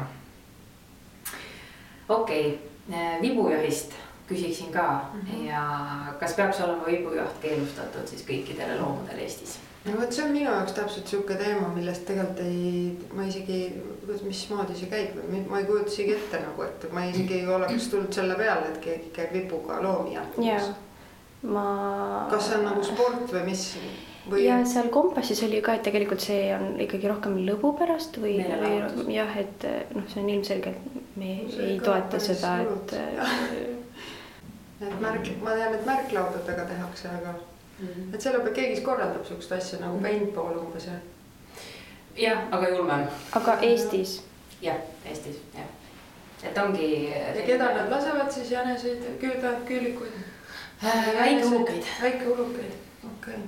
okei 2.10 2.48
okay., 2.48 2.98
äh, 2.98 3.22
vibujahist 3.22 3.94
küsiksin 4.28 4.72
ka 4.74 5.02
mm 5.14 5.22
-hmm. 5.22 5.46
ja 5.46 5.62
kas 6.20 6.34
peaks 6.34 6.62
olema 6.62 6.86
vibujaht 6.86 7.38
keelustatud 7.42 8.08
siis 8.08 8.26
kõikidele 8.28 8.80
loomadele 8.82 9.22
Eestis? 9.22 9.60
No 9.86 9.98
vot, 10.00 10.14
see 10.14 10.24
on 10.26 10.34
minu 10.34 10.48
jaoks 10.50 10.74
täpselt 10.78 11.12
sihuke 11.12 11.38
teema, 11.40 11.68
millest 11.76 12.06
tegelikult 12.08 12.42
ei, 12.46 12.96
ma 13.18 13.28
isegi, 13.30 13.60
mismoodi 14.26 14.78
see 14.80 14.90
käib, 14.92 15.20
ma 15.50 15.62
ei 15.62 15.68
kujuta 15.68 15.94
isegi 15.94 16.16
ette 16.16 16.42
nagu, 16.42 16.66
et 16.66 16.88
ma 16.96 17.06
isegi 17.10 17.40
ei 17.42 17.54
oleks 17.58 17.92
tulnud 17.92 18.18
selle 18.18 18.38
peale, 18.40 18.72
et 18.72 18.82
keegi 18.84 19.14
käib 19.16 19.36
vipuga 19.36 19.80
loomi 19.86 20.18
jälgimas. 20.18 20.74
ma. 21.46 21.70
kas 22.32 22.50
see 22.50 22.60
on 22.60 22.68
nagu 22.72 22.84
sport 22.86 23.32
või 23.36 23.46
mis? 23.52 23.70
Või... 24.26 24.42
ja 24.48 24.58
seal 24.66 24.90
kompassis 24.90 25.44
oli 25.46 25.62
ka, 25.62 25.78
et 25.78 25.86
tegelikult 25.86 26.24
see 26.24 26.50
on 26.56 26.80
ikkagi 26.82 27.10
rohkem 27.12 27.38
lõbu 27.46 27.76
pärast 27.78 28.18
või, 28.18 28.40
või 28.42 29.14
jah, 29.14 29.36
et 29.38 29.68
noh, 29.94 30.08
see 30.10 30.24
on 30.24 30.32
ilmselgelt, 30.34 30.94
me 31.22 31.36
see 31.54 31.74
ei 31.76 31.82
toeta 31.84 32.22
seda, 32.24 32.58
et. 32.66 32.96
et 34.86 34.96
märk, 35.02 35.30
ma 35.46 35.54
tean, 35.54 35.78
et 35.78 35.86
märklaudadega 35.86 36.66
tehakse, 36.74 37.14
aga 37.22 37.38
mm 37.80 37.88
-hmm. 37.88 38.16
et 38.16 38.22
selle 38.22 38.40
peal 38.40 38.54
keegi 38.54 38.82
korraldab 38.82 39.26
siukest 39.26 39.52
asja 39.52 39.80
nagu 39.80 40.00
paintball 40.00 40.58
umbes 40.58 40.86
jah. 40.86 41.02
jah, 42.18 42.40
aga 42.52 42.70
julmem. 42.70 43.08
aga 43.32 43.58
Eestis? 43.62 44.24
jah, 44.62 44.78
Eestis 45.06 45.42
jah, 45.54 45.70
et 46.44 46.58
ongi. 46.58 47.10
ja 47.10 47.42
keda 47.46 47.74
nad 47.74 47.92
lasevad 47.92 48.32
siis 48.32 48.52
jäneseid, 48.52 49.04
tähendab 49.20 49.68
küülikuid 49.68 50.16
äh,? 50.84 51.20
väikeulukeid. 51.20 51.84
väikeulukeid, 52.02 52.74
okei 53.04 53.34
okay 53.34 53.40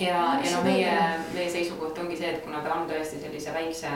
ja, 0.00 0.40
ja 0.44 0.56
no 0.56 0.62
meie, 0.64 0.92
meie 1.34 1.50
seisukoht 1.50 1.98
ongi 1.98 2.16
see, 2.16 2.30
et 2.34 2.44
kuna 2.44 2.62
ta 2.64 2.74
on 2.74 2.88
tõesti 2.90 3.20
sellise 3.20 3.54
väikse 3.54 3.90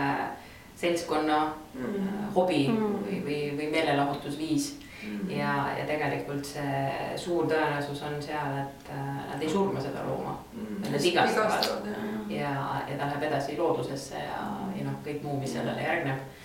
seltskonna 0.77 1.39
mm. 1.75 2.33
hobi 2.35 2.67
mm. 2.69 2.99
või, 3.07 3.21
või, 3.25 3.41
või 3.59 3.71
meelelahutusviis 3.73 4.75
mm. 5.03 5.31
ja, 5.31 5.53
ja 5.79 5.87
tegelikult 5.89 6.47
see 6.49 7.17
suur 7.21 7.49
tõenäosus 7.51 8.03
on 8.09 8.17
seal, 8.23 8.59
et 8.63 8.91
äh, 8.95 9.13
nad 9.33 9.43
ei 9.43 9.51
surma 9.51 9.83
seda 9.83 10.05
looma 10.09 10.39
mm., 10.53 10.87
nad 10.87 11.03
vigastavad 11.03 11.91
ja, 12.33 12.55
ja 12.89 12.99
ta 12.99 13.05
läheb 13.05 13.29
edasi 13.31 13.59
loodusesse 13.59 14.25
ja, 14.25 14.43
ja 14.77 14.89
noh, 14.89 15.01
kõik 15.07 15.23
muu, 15.27 15.41
mis 15.41 15.57
sellele 15.59 15.83
järgneb 15.83 16.37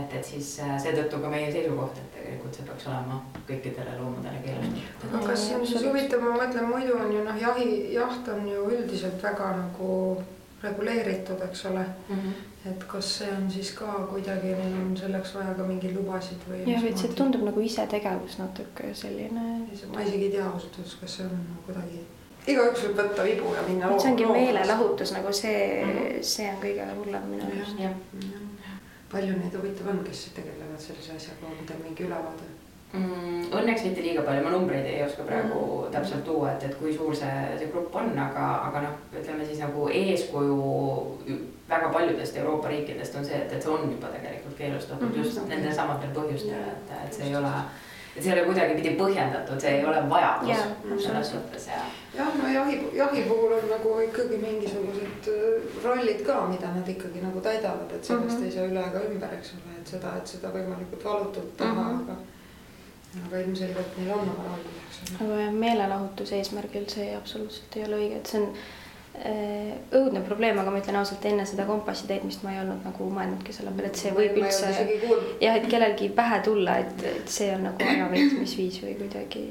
et, 0.00 0.14
et 0.18 0.26
siis 0.26 0.48
äh, 0.64 0.74
seetõttu 0.82 1.20
ka 1.22 1.30
meie 1.32 1.50
seisukoht, 1.52 1.98
et 2.00 2.16
tegelikult 2.16 2.56
see 2.56 2.66
peaks 2.68 2.86
olema 2.90 3.20
kõikidele 3.48 3.98
loomadele 3.98 4.40
keelatud. 4.44 5.04
aga 5.10 5.20
kas 5.28 5.44
see 5.48 5.58
on 5.58 5.66
siis 5.68 5.84
huvitav, 5.86 6.24
ma 6.24 6.38
mõtlen, 6.38 6.70
muidu 6.70 6.96
on 6.98 7.12
ju 7.14 7.26
noh, 7.26 7.38
jahi, 7.40 7.68
jaht 7.94 8.32
on 8.32 8.48
ju 8.48 8.64
üldiselt 8.72 9.22
väga 9.22 9.52
nagu 9.60 9.92
reguleeritud, 10.64 11.44
eks 11.48 11.64
ole 11.70 11.84
mm. 11.84 12.16
-hmm. 12.16 12.42
Et 12.70 12.84
kas 12.88 13.08
see 13.18 13.28
on 13.28 13.50
siis 13.50 13.70
ka 13.76 13.86
kuidagi, 14.10 14.54
neil 14.56 14.76
on 14.80 14.96
selleks 14.96 15.34
vaja 15.36 15.52
ka 15.58 15.66
mingeid 15.68 15.96
lubasid 15.98 16.46
või? 16.48 16.62
jah, 16.70 16.82
vaid 16.82 17.00
see 17.00 17.12
tundub 17.18 17.44
nagu 17.44 17.60
isetegevus 17.60 18.38
natuke 18.40 18.94
selline. 18.96 19.46
ma 19.92 20.04
isegi 20.06 20.30
ei 20.30 20.34
tea 20.36 20.46
ausalt 20.48 20.78
öeldes, 20.80 20.98
kas 21.00 21.18
see 21.18 21.26
on 21.28 21.34
nagu 21.42 21.66
kuidagi 21.68 22.04
igaüks 22.54 22.86
võib 22.86 22.98
võtta 23.00 23.24
vibu 23.26 23.52
ja 23.56 23.62
minna. 23.68 23.92
see 23.98 24.10
ongi 24.12 24.26
meelelahutus 24.28 25.14
nagu 25.16 25.32
see 25.32 25.60
mm, 25.84 25.92
-hmm. 25.92 26.26
see 26.32 26.48
on 26.50 26.60
kõige 26.64 26.88
hullem 26.98 27.30
minu 27.30 27.48
arust. 27.52 27.78
palju 29.12 29.38
neid 29.38 29.56
huvitav 29.60 29.92
on, 29.92 30.04
kes 30.04 30.28
tegelevad 30.36 30.80
sellise 30.80 31.16
asjaga, 31.16 31.52
on 31.52 31.66
teil 31.66 31.82
mingi 31.84 32.08
ülevaade? 32.08 32.50
Mm,? 32.94 33.32
Õnneks 33.54 33.84
mitte 33.86 34.02
liiga 34.02 34.22
palju, 34.26 34.42
ma 34.42 34.50
numbreid 34.50 34.86
ei 34.90 35.02
oska 35.04 35.22
praegu 35.22 35.58
mm. 35.60 35.92
täpselt 35.94 36.24
tuua, 36.26 36.54
et, 36.54 36.64
et 36.66 36.74
kui 36.78 36.94
suur 36.96 37.14
see, 37.14 37.34
see 37.60 37.68
grupp 37.70 37.94
on, 38.00 38.10
aga, 38.18 38.46
aga 38.70 38.82
noh, 38.86 38.96
ütleme 39.14 39.46
siis 39.46 39.60
nagu 39.62 39.86
eeskuju 40.00 40.58
väga 41.68 41.92
paljudest 41.94 42.36
Euroopa 42.42 42.72
riikidest 42.72 43.16
on 43.20 43.24
see, 43.24 43.38
et, 43.38 43.52
et 43.52 43.62
see 43.62 43.72
on 43.72 43.86
juba 43.90 44.10
tegelikult 44.16 44.58
keelustatud 44.58 45.08
mm 45.08 45.14
-hmm. 45.14 45.24
just 45.24 45.48
nendel 45.48 45.74
samadel 45.74 46.14
põhjustel, 46.18 46.70
et, 46.74 46.94
et 47.04 47.14
see 47.14 47.28
ei 47.30 47.36
ole 47.36 47.52
et 48.16 48.22
see 48.22 48.30
ei 48.30 48.38
ole 48.38 48.46
kuidagipidi 48.46 48.90
põhjendatud, 48.98 49.60
see 49.60 49.70
ei 49.78 49.86
ole 49.90 50.02
vajadus 50.10 50.48
yeah, 50.48 50.98
selles 51.06 51.30
suhtes 51.30 51.66
ja. 51.66 51.80
jah, 52.18 52.36
no 52.42 52.50
jahi, 52.52 52.76
jahi 52.94 53.22
puhul 53.30 53.56
on 53.56 53.64
nagu 53.70 53.94
ikkagi 54.04 54.38
mingisugused 54.42 55.30
äh, 55.32 55.80
rollid 55.84 56.22
ka, 56.26 56.36
mida 56.50 56.70
nad 56.76 56.88
ikkagi 56.88 57.24
nagu 57.24 57.40
täidavad, 57.40 57.90
et 57.90 58.04
sellest 58.04 58.38
mm 58.38 58.42
-hmm. 58.42 58.44
ei 58.44 58.52
saa 58.52 58.68
üle 58.70 58.86
ega 58.90 59.02
ümber, 59.08 59.34
eks 59.38 59.52
ole, 59.56 59.74
et 59.80 59.92
seda, 59.96 60.14
et 60.20 60.26
seda 60.26 60.52
võimalikult 60.54 61.04
valutult 61.04 61.56
teha 61.56 61.72
mm, 61.72 61.80
-hmm. 61.88 62.02
aga 62.02 62.16
aga 63.22 63.42
ilmselgelt 63.44 63.98
neil 63.98 64.14
on 64.14 64.30
oma 64.32 64.46
roll, 64.48 64.70
eks 64.86 65.02
ole. 65.02 65.18
aga 65.26 65.42
jah, 65.42 65.52
meelelahutuse 65.64 66.38
eesmärgil 66.40 66.88
see 66.92 67.10
absoluutselt 67.16 67.76
ei 67.78 67.84
ole 67.88 68.00
õige, 68.00 68.20
et 68.20 68.30
see 68.32 68.40
on 68.40 68.48
äh, 68.54 69.74
õudne 70.00 70.22
probleem, 70.26 70.58
aga 70.60 70.74
ma 70.74 70.80
ütlen 70.82 70.98
ausalt, 71.00 71.26
enne 71.30 71.46
seda 71.48 71.66
kompassi 71.68 72.08
täitmist 72.10 72.44
ma 72.46 72.54
ei 72.54 72.62
olnud 72.62 72.86
nagu 72.86 73.10
mõelnudki 73.18 73.56
selle 73.56 73.74
peale, 73.74 73.92
et 73.92 74.02
see 74.02 74.14
võib 74.16 74.38
ma 74.38 74.48
üldse 74.48 74.72
jah, 75.42 75.58
et 75.58 75.68
kellelgi 75.70 76.10
pähe 76.16 76.40
tulla, 76.46 76.78
et, 76.84 77.04
et 77.12 77.36
see 77.38 77.50
on 77.54 77.68
nagu 77.70 77.90
ajaveetmisviis 77.92 78.80
või 78.86 78.96
kuidagi. 79.02 79.44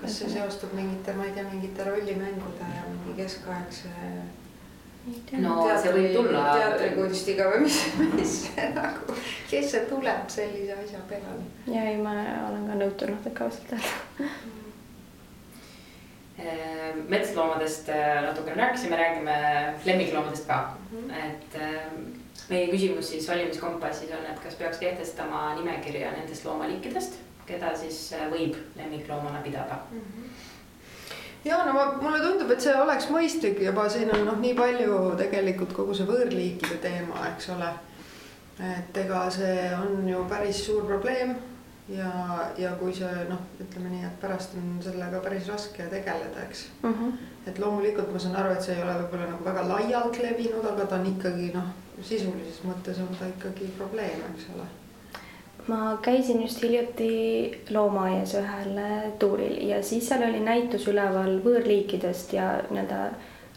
kas 0.00 0.20
see 0.20 0.32
seostub 0.32 0.72
mingite, 0.74 1.12
ma 1.18 1.28
ei 1.28 1.36
tea, 1.36 1.44
mingite 1.50 1.84
rollimängude 1.90 2.72
ja 2.78 2.88
mingi 2.88 3.20
keskaegse 3.22 3.92
no 5.42 5.54
teatri, 5.66 5.82
see 5.82 5.94
võib 5.98 6.16
tulla. 6.16 6.42
teatrikunstiga 6.58 7.48
või 7.52 7.64
mis, 7.66 7.78
mis 8.16 8.34
nagu, 8.74 9.16
kes 9.50 9.70
see 9.74 9.84
tuleb 9.90 10.28
sellise 10.32 10.76
asja 10.80 11.02
peale? 11.10 11.46
ja 11.70 11.86
ei, 11.90 11.98
ma 12.00 12.14
olen 12.48 12.66
ka 12.70 12.78
nõutunud 12.80 13.28
ikka 13.30 13.48
ausalt 13.48 13.74
öelda 13.76 14.28
ehm, 16.44 17.04
metsloomadest 17.12 17.92
äh, 17.92 18.22
natukene 18.28 18.62
rääkisime, 18.62 19.00
räägime 19.00 19.36
lemmikloomadest 19.84 20.48
ka 20.48 20.62
mm. 20.90 20.96
-hmm. 20.98 21.28
et 21.28 21.60
ehm, 21.60 22.08
meie 22.48 22.70
küsimus 22.72 23.12
siis 23.12 23.28
valimiskompassis 23.28 24.16
on, 24.16 24.24
et 24.32 24.40
kas 24.40 24.56
peaks 24.60 24.80
kehtestama 24.80 25.54
nimekirja 25.60 26.10
nendest 26.16 26.44
loomaliikidest, 26.44 27.20
keda 27.46 27.76
siis 27.76 28.12
äh, 28.16 28.26
võib 28.32 28.56
lemmikloomana 28.76 29.44
pidada 29.44 29.84
mm. 29.90 30.00
-hmm 30.00 30.52
ja 31.44 31.64
no 31.64 31.72
ma, 31.72 31.86
mulle 32.02 32.20
tundub, 32.22 32.50
et 32.54 32.64
see 32.64 32.74
oleks 32.80 33.08
mõistlik 33.12 33.60
juba 33.64 33.88
siin 33.92 34.12
on 34.14 34.24
noh, 34.28 34.38
nii 34.40 34.54
palju 34.58 35.00
tegelikult 35.20 35.74
kogu 35.76 35.96
see 35.96 36.08
võõrliikide 36.08 36.78
teema, 36.82 37.26
eks 37.32 37.50
ole. 37.54 37.72
et 38.64 39.02
ega 39.04 39.24
see 39.34 39.58
on 39.76 40.08
ju 40.08 40.22
päris 40.30 40.62
suur 40.66 40.86
probleem 40.86 41.34
ja, 41.90 42.10
ja 42.58 42.74
kui 42.80 42.94
see 42.96 43.26
noh, 43.28 43.42
ütleme 43.60 43.90
nii, 43.92 44.04
et 44.08 44.20
pärast 44.22 44.54
on 44.60 44.76
sellega 44.84 45.20
päris 45.24 45.48
raske 45.50 45.88
tegeleda, 45.90 46.46
eks 46.46 46.68
mm. 46.82 46.92
-hmm. 46.92 47.26
et 47.50 47.58
loomulikult 47.58 48.12
ma 48.12 48.22
saan 48.22 48.36
aru, 48.36 48.54
et 48.54 48.62
see 48.62 48.76
ei 48.76 48.86
ole 48.86 48.94
võib-olla 49.02 49.32
nagu 49.32 49.44
väga 49.44 49.66
laialt 49.68 50.22
levinud, 50.22 50.70
aga 50.70 50.86
ta 50.86 51.00
on 51.02 51.12
ikkagi 51.12 51.50
noh, 51.54 51.74
sisulises 52.00 52.64
mõttes 52.64 53.02
on 53.02 53.12
ta 53.18 53.28
ikkagi 53.28 53.74
probleem, 53.78 54.24
eks 54.32 54.48
ole 54.54 54.70
ma 55.68 55.98
käisin 56.02 56.42
just 56.42 56.62
hiljuti 56.62 57.64
loomaaias 57.72 58.34
ühel 58.36 58.74
tuuril 59.18 59.56
ja 59.68 59.82
siis 59.82 60.08
seal 60.08 60.26
oli 60.26 60.42
näitus 60.44 60.84
üleval 60.92 61.38
võõrliikidest 61.44 62.34
ja 62.36 62.50
nii-öelda 62.68 63.00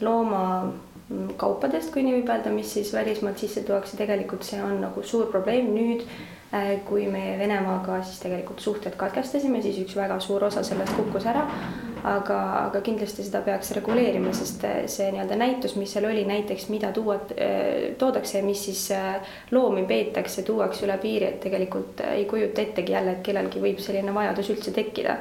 loomakaupadest, 0.01 1.91
kui 1.91 2.05
nii 2.05 2.19
võib 2.19 2.31
öelda, 2.31 2.53
mis 2.53 2.71
siis 2.77 2.93
välismaalt 2.93 3.43
sisse 3.43 3.65
tuuakse, 3.67 3.99
tegelikult 3.99 4.47
see 4.47 4.61
on 4.63 4.79
nagu 4.85 5.03
suur 5.03 5.27
probleem 5.33 5.73
nüüd 5.75 6.05
Äh, 6.53 6.79
kui 6.87 7.07
me 7.11 7.35
Venemaaga 7.39 7.97
siis 8.07 8.21
tegelikult 8.23 8.61
suhted 8.63 8.93
katkestasime, 8.95 9.59
siis 9.61 9.81
üks 9.81 9.97
väga 9.99 10.15
suur 10.23 10.45
osa 10.47 10.61
sellest 10.63 10.95
kukkus 10.95 11.25
ära. 11.27 11.41
Aga, 12.03 12.37
aga 12.67 12.81
kindlasti 12.85 13.25
seda 13.25 13.41
peaks 13.45 13.71
reguleerima, 13.77 14.33
sest 14.35 14.63
äh, 14.67 14.79
see 14.91 15.09
nii-öelda 15.13 15.37
näitus, 15.39 15.75
mis 15.79 15.93
seal 15.95 16.07
oli, 16.09 16.25
näiteks 16.27 16.67
mida 16.73 16.91
tuua, 16.95 17.19
äh, 17.33 17.93
toodakse 17.99 18.39
ja 18.39 18.45
mis 18.45 18.63
siis 18.69 18.83
loomi 19.51 19.85
peetakse, 19.89 20.43
tuuakse 20.47 20.85
üle 20.87 20.97
piiri, 21.01 21.31
et 21.31 21.39
tegelikult 21.45 22.03
ei 22.09 22.25
kujuta 22.29 22.63
ettegi 22.63 22.95
jälle, 22.95 23.17
et 23.17 23.23
kellelgi 23.25 23.63
võib 23.63 23.81
selline 23.83 24.13
vajadus 24.15 24.51
üldse 24.55 24.73
tekkida. 24.75 25.17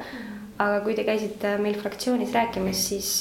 aga 0.57 0.81
kui 0.81 0.95
te 0.97 1.03
käisite 1.05 1.57
meil 1.61 1.75
fraktsioonis 1.77 2.33
rääkimas, 2.33 2.79
siis 2.89 3.11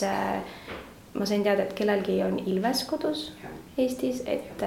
ma 1.14 1.26
sain 1.28 1.42
teada, 1.44 1.66
et 1.66 1.75
kellelgi 1.76 2.22
on 2.25 2.38
ilves 2.46 2.84
kodus 2.88 3.30
Eestis, 3.76 4.22
et 4.25 4.62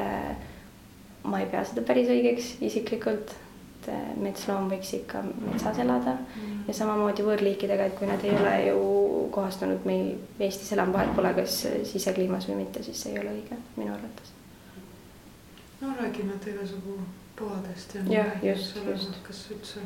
ma 1.25 1.39
ei 1.41 1.47
pea 1.49 1.63
seda 1.65 1.81
päris 1.87 2.11
õigeks 2.13 2.51
isiklikult, 2.61 3.33
et 3.89 4.17
metsloom 4.23 4.69
võiks 4.71 4.93
ikka 4.99 5.21
metsas 5.25 5.79
elada 5.83 6.15
mm. 6.21 6.63
ja 6.67 6.75
samamoodi 6.77 7.25
võõrliikidega, 7.27 7.89
et 7.89 7.97
kui 7.99 8.09
nad 8.09 8.23
ei 8.25 8.35
ole 8.37 8.55
ju 8.67 8.81
kohastunud 9.35 9.85
meil 9.89 10.15
Eestis 10.39 10.73
elama, 10.75 10.99
vahet 10.99 11.15
pole, 11.15 11.33
kas 11.37 11.61
sisekliimas 11.91 12.49
või 12.49 12.63
mitte, 12.63 12.83
siis 12.85 13.01
see 13.03 13.15
ei 13.15 13.23
ole 13.23 13.35
õige 13.37 13.59
minu 13.77 13.93
arvates. 13.93 14.35
no 15.81 15.93
räägime 16.01 16.39
igasugu 16.53 16.97
poadest 17.39 17.95
ja. 17.95 18.01
jah, 18.09 18.43
just, 18.43 18.81
just. 18.85 19.21
kas 19.27 19.45
üldse 19.53 19.85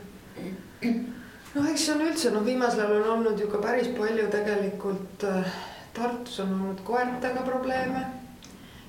noh, 1.53 1.67
eks 1.69 1.86
see 1.86 1.93
on 1.93 2.07
üldse 2.07 2.33
noh, 2.33 2.45
viimasel 2.45 2.86
ajal 2.86 3.03
on 3.03 3.13
olnud 3.17 3.39
ju 3.39 3.50
ka 3.51 3.62
päris 3.63 3.91
palju 3.98 4.27
tegelikult 4.33 5.27
äh, 5.29 5.53
Tartus 5.93 6.39
on 6.41 6.53
olnud 6.55 6.79
koertega 6.88 7.43
probleeme. 7.45 8.01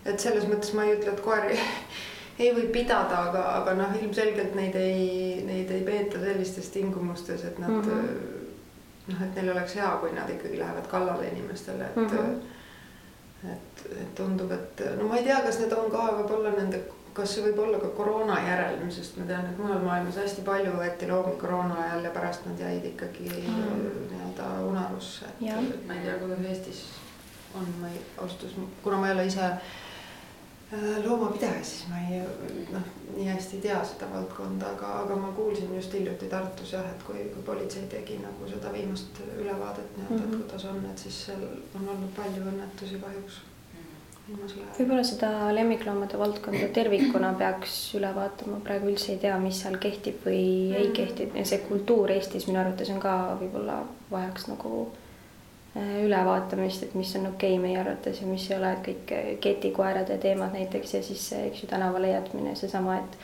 et 0.04 0.20
selles 0.20 0.44
mõttes 0.48 0.72
ma 0.76 0.84
ei 0.84 0.96
ütle, 0.96 1.12
et 1.12 1.20
koeri 1.24 1.58
ei 2.38 2.54
või 2.54 2.66
pidada, 2.74 3.20
aga, 3.28 3.42
aga 3.60 3.74
noh, 3.78 3.94
ilmselgelt 4.00 4.56
neid 4.58 4.74
ei, 4.78 5.44
neid 5.46 5.70
ei 5.70 5.84
peeta 5.86 6.20
sellistes 6.22 6.72
tingimustes, 6.74 7.44
et 7.44 7.58
nad 7.62 7.70
mm 7.70 7.82
-hmm. 7.82 9.12
noh, 9.12 9.22
et 9.22 9.36
neil 9.36 9.52
oleks 9.52 9.76
hea, 9.78 9.92
kui 10.00 10.12
nad 10.12 10.30
ikkagi 10.30 10.58
lähevad 10.58 10.86
kallale 10.90 11.28
inimestele, 11.28 11.84
et 11.84 11.96
mm. 11.96 12.06
-hmm. 12.06 13.52
et, 13.52 13.86
et 14.00 14.14
tundub, 14.14 14.50
et 14.50 14.84
no 14.98 15.08
ma 15.08 15.16
ei 15.16 15.24
tea, 15.24 15.40
kas 15.40 15.58
need 15.58 15.72
on 15.72 15.90
ka 15.90 16.10
võib-olla 16.18 16.56
nende 16.58 16.82
kas 17.14 17.34
see 17.34 17.44
võib 17.44 17.58
olla 17.62 17.78
ka 17.78 17.88
koroona 17.94 18.40
järel, 18.42 18.90
sest 18.90 19.16
ma 19.16 19.24
tean, 19.24 19.46
et 19.46 19.58
mujal 19.58 19.82
maailmas 19.84 20.16
hästi 20.16 20.42
palju 20.42 20.72
võeti 20.72 21.08
loomi 21.08 21.36
koroona 21.38 21.74
ajal 21.82 22.04
ja 22.04 22.10
pärast 22.10 22.46
nad 22.46 22.58
jäid 22.58 22.84
ikkagi 22.84 23.30
mm. 23.30 23.84
nii-öelda 24.10 24.48
unarusse. 24.70 25.24
ma 25.86 25.94
ei 25.94 26.00
tea, 26.02 26.18
kuidas 26.18 26.44
Eestis 26.48 26.84
on, 27.54 27.66
ma 27.80 27.86
ei, 27.88 28.00
ausalt 28.18 28.42
öeldes, 28.42 28.68
kuna 28.82 28.96
ma 28.98 29.08
ei 29.08 29.14
ole 29.14 29.26
ise 29.26 29.46
Äh, 29.46 29.83
loomapidaja, 31.04 31.64
siis 31.64 31.88
ma 31.90 32.00
ei 32.00 32.20
noh, 32.72 32.82
nii 33.16 33.26
hästi 33.28 33.56
ei 33.56 33.62
tea 33.62 33.78
seda 33.86 34.08
valdkonda, 34.12 34.72
aga, 34.74 34.92
aga 35.04 35.16
ma 35.16 35.32
kuulsin 35.36 35.74
just 35.76 35.92
hiljuti 35.92 36.28
Tartus 36.32 36.72
jah, 36.72 36.86
et 36.90 37.02
kui, 37.06 37.26
kui 37.34 37.42
politsei 37.46 37.86
tegi 37.90 38.18
nagu 38.22 38.48
seda 38.50 38.72
viimast 38.72 39.20
ülevaadet 39.38 39.96
nii-öelda 39.96 40.14
mm, 40.14 40.20
-hmm. 40.20 40.24
et 40.24 40.30
mhm. 40.30 40.42
kuidas 40.42 40.64
on, 40.64 40.86
et 40.90 40.98
siis 40.98 41.24
seal 41.26 41.44
on 41.74 41.88
olnud 41.88 42.14
palju 42.16 42.48
õnnetusi 42.52 43.00
kahjuks 43.04 43.38
viimasel 44.28 44.58
ajal. 44.62 44.74
võib-olla 44.78 45.04
seda 45.04 45.30
lemmikloomade 45.54 46.18
valdkonda 46.18 46.68
tervikuna 46.80 47.34
peaks 47.38 47.78
üle 48.00 48.14
vaatama, 48.14 48.60
praegu 48.64 48.90
üldse 48.90 49.12
ei 49.12 49.22
tea, 49.26 49.38
mis 49.38 49.60
seal 49.62 49.78
kehtib 49.86 50.26
või 50.26 50.42
mm 50.42 50.72
-hmm. 50.72 50.80
ei 50.80 50.88
mhm. 50.88 50.92
kehti 50.92 51.30
ja 51.34 51.44
see 51.44 51.62
kultuur 51.68 52.10
Eestis 52.10 52.46
minu 52.46 52.60
arvates 52.64 52.90
on 52.90 53.00
ka 53.00 53.14
võib-olla 53.40 53.82
vajaks 54.10 54.48
nagu 54.48 54.74
Äh, 54.86 55.03
ülevaatamist, 55.74 56.82
et 56.82 56.94
mis 56.94 57.16
on 57.18 57.26
okei 57.32 57.56
okay 57.56 57.62
meie 57.62 57.80
arvates 57.80 58.20
ja 58.20 58.26
mis 58.26 58.46
ei 58.50 58.58
ole, 58.58 58.70
et 58.76 58.84
kõik 58.86 59.16
äh, 59.16 59.32
ketikoerade 59.42 60.18
teemad 60.22 60.54
näiteks 60.54 60.94
ja 60.94 61.02
siis 61.02 61.26
eks 61.40 61.64
ju 61.64 61.70
tänavale 61.70 62.12
jätmine, 62.12 62.54
seesama, 62.58 63.00
et, 63.02 63.18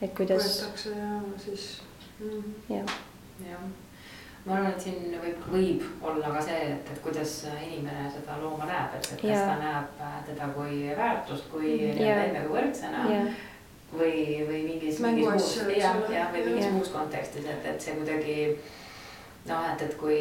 et 0.00 0.16
kuidas. 0.16 0.48
võetakse 0.62 0.96
ja 0.96 1.20
siis 1.44 1.68
mm.. 2.20 2.56
jah. 2.72 2.96
jah, 3.50 3.68
ma 4.46 4.56
arvan, 4.56 4.72
et 4.72 4.86
siin 4.86 5.12
võib, 5.12 5.44
võib 5.52 6.08
olla 6.08 6.32
ka 6.38 6.46
see, 6.48 6.72
et, 6.72 6.90
et 6.94 7.04
kuidas 7.04 7.36
inimene 7.50 8.08
seda 8.16 8.40
looma 8.40 8.70
näeb, 8.70 8.96
et, 8.96 9.12
et 9.12 9.20
kas 9.20 9.36
ja. 9.36 9.44
ta 9.52 9.60
näeb 9.60 10.02
äh, 10.08 10.18
teda 10.32 10.50
kui 10.56 10.82
väärtust, 10.96 11.52
kui 11.52 11.76
nii-öelda 11.76 12.26
endaga 12.30 12.56
võrdsena 12.56 13.06
ja 13.12 13.22
või, 13.92 14.40
või 14.48 14.60
mingis, 14.64 15.00
mingis 15.02 15.26
muus, 15.26 15.54
jah, 15.76 15.96
jah, 16.08 16.28
või 16.32 16.44
mingis 16.46 16.68
ja. 16.68 16.74
muus 16.74 16.92
kontekstis, 16.94 17.48
et, 17.50 17.64
et 17.66 17.82
see 17.82 17.96
kuidagi 17.98 18.36
noh, 19.48 19.66
et, 19.72 19.82
et 19.86 19.94
kui, 19.98 20.18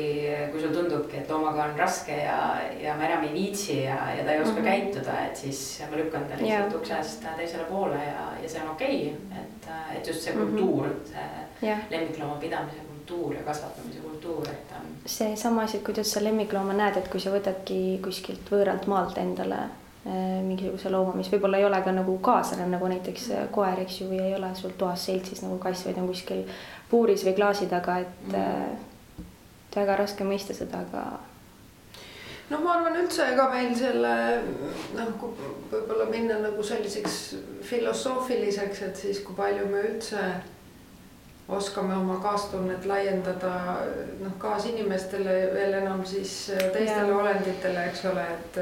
kui 0.52 0.62
sul 0.62 0.74
tundubki, 0.74 1.20
et 1.20 1.32
loomaga 1.32 1.66
on 1.68 1.80
raske 1.80 2.16
ja, 2.22 2.38
ja 2.80 2.96
ma 2.98 3.08
enam 3.08 3.26
ei 3.28 3.34
viitsi 3.34 3.82
ja, 3.84 3.98
ja 4.16 4.24
ta 4.24 4.36
ei 4.36 4.42
oska 4.42 4.54
mm 4.54 4.66
-hmm. 4.66 4.70
käituda, 4.70 5.26
et 5.26 5.36
siis 5.38 5.84
ma 5.92 5.98
lükkan 5.98 6.26
ta 6.26 6.38
lihtsalt 6.40 6.72
yeah. 6.72 6.76
uksest 6.76 7.26
teisele 7.38 7.64
poole 7.64 7.96
ja, 7.96 8.28
ja 8.44 8.50
see 8.50 8.62
on 8.62 8.70
okei 8.70 9.14
okay., 9.14 9.42
et, 9.42 9.98
et 9.98 10.08
just 10.08 10.22
see 10.22 10.34
kultuur 10.34 10.88
mm, 10.88 10.94
-hmm. 10.94 11.10
see 11.12 11.70
yeah. 11.70 11.80
lemmiklooma 11.90 12.36
pidamise 12.36 12.78
kultuur 12.88 13.36
ja 13.36 13.44
kasvatamise 13.44 14.00
kultuur, 14.00 14.48
et. 14.50 14.74
seesama 15.06 15.62
asi, 15.62 15.78
et 15.78 15.84
kuidas 15.84 16.12
sa 16.12 16.24
lemmiklooma 16.24 16.74
näed, 16.74 16.98
et 16.98 17.08
kui 17.08 17.20
sa 17.20 17.30
võtadki 17.30 18.00
kuskilt 18.04 18.52
võõralt 18.52 18.88
maalt 18.88 19.18
endale 19.18 19.56
äh, 19.56 20.44
mingisuguse 20.44 20.90
looma, 20.90 21.14
mis 21.14 21.32
võib-olla 21.32 21.58
ei 21.58 21.66
ole 21.66 21.82
ka 21.82 21.92
nagu 21.92 22.18
kaaslane, 22.18 22.68
nagu 22.68 22.88
näiteks 22.88 23.32
äh, 23.32 23.48
koer, 23.52 23.80
eks 23.80 24.02
ju, 24.02 24.10
või 24.10 24.22
ei 24.22 24.36
ole 24.36 24.56
sul 24.56 24.72
toas 24.78 25.06
seltsis 25.06 25.42
nagu 25.42 25.58
kass, 25.58 25.86
vaid 25.86 25.98
on 25.98 26.08
kuskil 26.08 26.46
puuris 26.90 27.26
või 27.26 27.34
klaasi 27.34 27.66
taga, 27.68 27.98
et 27.98 28.28
mm. 28.28 28.34
-hmm 28.34 28.89
et 29.70 29.76
väga 29.78 29.96
raske 30.00 30.26
mõista 30.26 30.54
seda, 30.58 30.82
aga. 30.82 31.04
no 32.50 32.60
ma 32.64 32.78
arvan 32.78 32.98
üldse, 33.04 33.28
ega 33.34 33.50
meil 33.54 33.76
selle 33.78 34.14
kui 35.22 35.34
võib-olla 35.72 36.08
minna 36.10 36.40
nagu 36.42 36.64
selliseks 36.66 37.20
filosoofiliseks, 37.70 38.82
et 38.88 39.04
siis 39.04 39.22
kui 39.26 39.38
palju 39.38 39.68
me 39.70 39.84
üldse 39.92 40.24
oskame 41.50 41.96
oma 41.98 42.18
kaastunnet 42.22 42.86
laiendada 42.86 43.54
noh, 44.22 44.34
kaasinimestele 44.42 45.38
veel 45.54 45.78
enam 45.82 46.04
siis 46.06 46.34
teistele 46.74 47.14
ja. 47.14 47.22
olenditele, 47.22 47.86
eks 47.90 48.04
ole, 48.10 48.26
et 48.26 48.60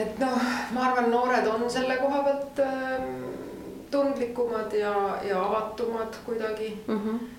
et 0.00 0.22
noh, 0.22 0.48
ma 0.74 0.86
arvan, 0.86 1.10
noored 1.10 1.46
on 1.50 1.66
selle 1.70 1.98
koha 1.98 2.22
pealt 2.26 2.62
ähm, 2.62 3.12
tundlikumad 3.90 4.74
ja, 4.78 4.94
ja 5.26 5.42
avatumad 5.42 6.22
kuidagi 6.26 6.72
mm. 6.86 6.98
-hmm 7.04 7.36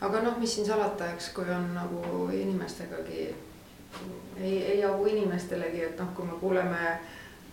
aga 0.00 0.22
noh, 0.24 0.38
mis 0.40 0.54
siin 0.54 0.66
salata, 0.66 1.10
eks, 1.14 1.30
kui 1.36 1.48
on 1.52 1.72
nagu 1.74 2.28
inimestegagi, 2.32 3.26
ei, 4.40 4.56
ei 4.74 4.84
augu 4.84 5.06
inimestelegi, 5.12 5.84
et 5.90 6.00
noh, 6.00 6.12
kui 6.16 6.28
me 6.28 6.38
kuuleme 6.40 6.98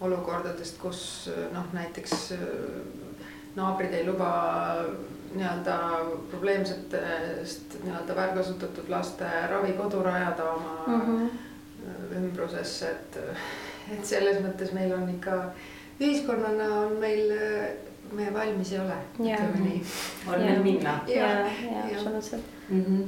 olukordadest, 0.06 0.78
kus 0.82 1.02
noh, 1.54 1.68
näiteks 1.74 2.34
naabrid 3.58 3.94
ei 3.98 4.06
luba 4.06 4.30
nii-öelda 5.34 5.78
probleemsetest 6.30 7.80
nii-öelda 7.84 8.16
väärkasutatud 8.16 8.90
laste 8.90 9.26
ravikodu 9.50 10.04
rajada 10.04 10.52
oma 10.52 10.84
mm 10.88 11.02
-hmm. 11.02 12.18
ümbrusesse, 12.18 12.92
et, 12.92 13.18
et 13.92 14.06
selles 14.06 14.40
mõttes 14.46 14.74
meil 14.74 14.94
on 14.94 15.10
ikka 15.10 15.42
ühiskonnana 16.00 16.70
on 16.86 16.98
meil 17.02 17.34
me 18.12 18.32
valmis 18.34 18.72
ei 18.72 18.80
ole, 18.80 18.98
ütleme 19.20 19.62
nii. 19.64 19.82
on 20.28 20.44
veel 20.46 20.64
minna. 20.64 21.00
ja, 21.08 21.30
ja 21.48 21.86
absoluutselt. 21.92 22.44
Mhm. 22.70 23.02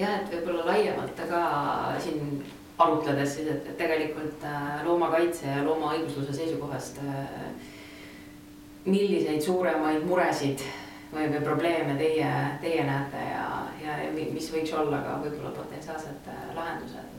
jah, 0.00 0.20
et 0.20 0.32
võib-olla 0.32 0.66
laiemalt 0.72 1.22
ka 1.28 1.42
siin 2.04 2.42
arutledes 2.78 3.34
siis, 3.38 3.48
et, 3.48 3.70
tegelikult 3.78 4.44
äh, 4.44 4.84
loomakaitse 4.84 5.46
ja 5.46 5.64
loomaõigusluse 5.64 6.34
seisukohast. 6.36 7.00
Äh, 7.04 7.72
milliseid 8.86 9.42
suuremaid 9.42 10.04
muresid 10.06 10.62
või, 11.10 11.26
või 11.32 11.40
probleeme 11.42 11.96
teie, 11.98 12.28
teie 12.62 12.84
näete 12.86 13.22
ja, 13.32 13.46
ja 13.82 13.96
mis 14.14 14.46
võiks 14.54 14.70
olla 14.78 15.00
ka 15.02 15.16
võib-olla 15.24 15.50
potentsiaalsed 15.56 16.30
äh, 16.30 16.44
lahendused? 16.54 17.15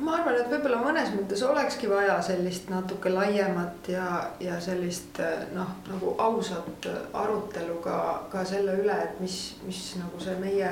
Ma 0.00 0.14
arvan, 0.18 0.36
et 0.38 0.50
võib-olla 0.50 0.78
mõnes 0.82 1.10
mõttes 1.14 1.42
olekski 1.46 1.90
vaja 1.90 2.18
sellist 2.24 2.70
natuke 2.72 3.10
laiemat 3.12 3.90
ja, 3.92 4.06
ja 4.40 4.58
sellist 4.62 5.20
noh, 5.54 5.74
nagu 5.88 6.14
ausat 6.22 6.88
arutelu 7.16 7.78
ka, 7.84 7.98
ka 8.32 8.44
selle 8.48 8.78
üle, 8.82 8.94
et 9.04 9.20
mis, 9.22 9.38
mis 9.66 9.82
nagu 10.00 10.20
see 10.22 10.36
meie 10.40 10.70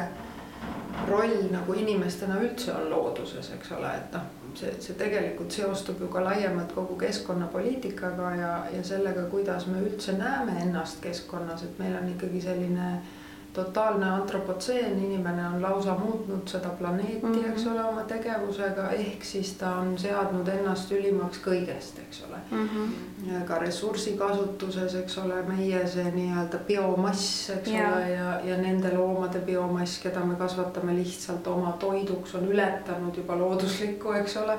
roll 1.09 1.37
nagu 1.53 1.77
inimestena 1.77 2.39
üldse 2.43 2.73
on 2.75 2.89
looduses, 2.91 3.51
eks 3.57 3.75
ole, 3.77 3.93
et 3.99 4.17
noh, 4.17 4.31
see, 4.57 4.73
see 4.83 4.97
tegelikult 4.99 5.53
seostub 5.53 6.01
ju 6.01 6.09
ka 6.13 6.25
laiemalt 6.25 6.73
kogu 6.75 6.97
keskkonnapoliitikaga 7.01 8.33
ja, 8.41 8.55
ja 8.73 8.83
sellega, 8.87 9.29
kuidas 9.33 9.69
me 9.71 9.83
üldse 9.85 10.17
näeme 10.17 10.59
ennast 10.65 11.03
keskkonnas, 11.05 11.67
et 11.67 11.79
meil 11.83 11.99
on 11.99 12.09
ikkagi 12.15 12.43
selline 12.49 12.91
äh, 12.95 13.15
totaalne 13.57 14.11
antropotseen, 14.11 14.99
inimene 15.05 15.47
on 15.49 15.63
lausa 15.63 15.95
muutnud 15.95 16.49
seda 16.49 16.69
planeeti 16.69 17.27
mm, 17.27 17.35
-hmm. 17.35 17.51
eks 17.51 17.67
ole, 17.67 17.85
oma 17.85 18.03
tegevusega, 18.03 18.91
ehk 18.91 19.25
siis 19.25 19.53
ta 19.53 19.71
on 19.77 19.99
seadnud 19.99 20.49
ennast 20.49 20.93
ülimaks 20.93 21.41
kõigest, 21.47 22.01
eks 22.03 22.25
ole 22.29 22.41
mm. 22.51 22.69
-hmm. 22.69 23.45
ka 23.45 23.59
ressursikasutuses, 23.59 24.95
eks 24.95 25.19
ole, 25.19 25.43
meie 25.49 25.87
see 25.89 26.11
nii-öelda 26.19 26.59
biomass, 26.69 27.51
eks 27.51 27.71
yeah. 27.71 27.93
ole, 27.93 28.11
ja, 28.11 28.41
ja 28.51 28.59
nende 28.61 28.93
loomade 28.97 29.39
biomass, 29.39 29.99
keda 30.03 30.25
me 30.25 30.35
kasvatame 30.35 30.95
lihtsalt 30.95 31.47
oma 31.47 31.73
toiduks, 31.73 32.35
on 32.35 32.49
ületanud 32.53 33.17
juba 33.17 33.39
looduslikku, 33.39 34.13
eks 34.13 34.37
ole 34.37 34.59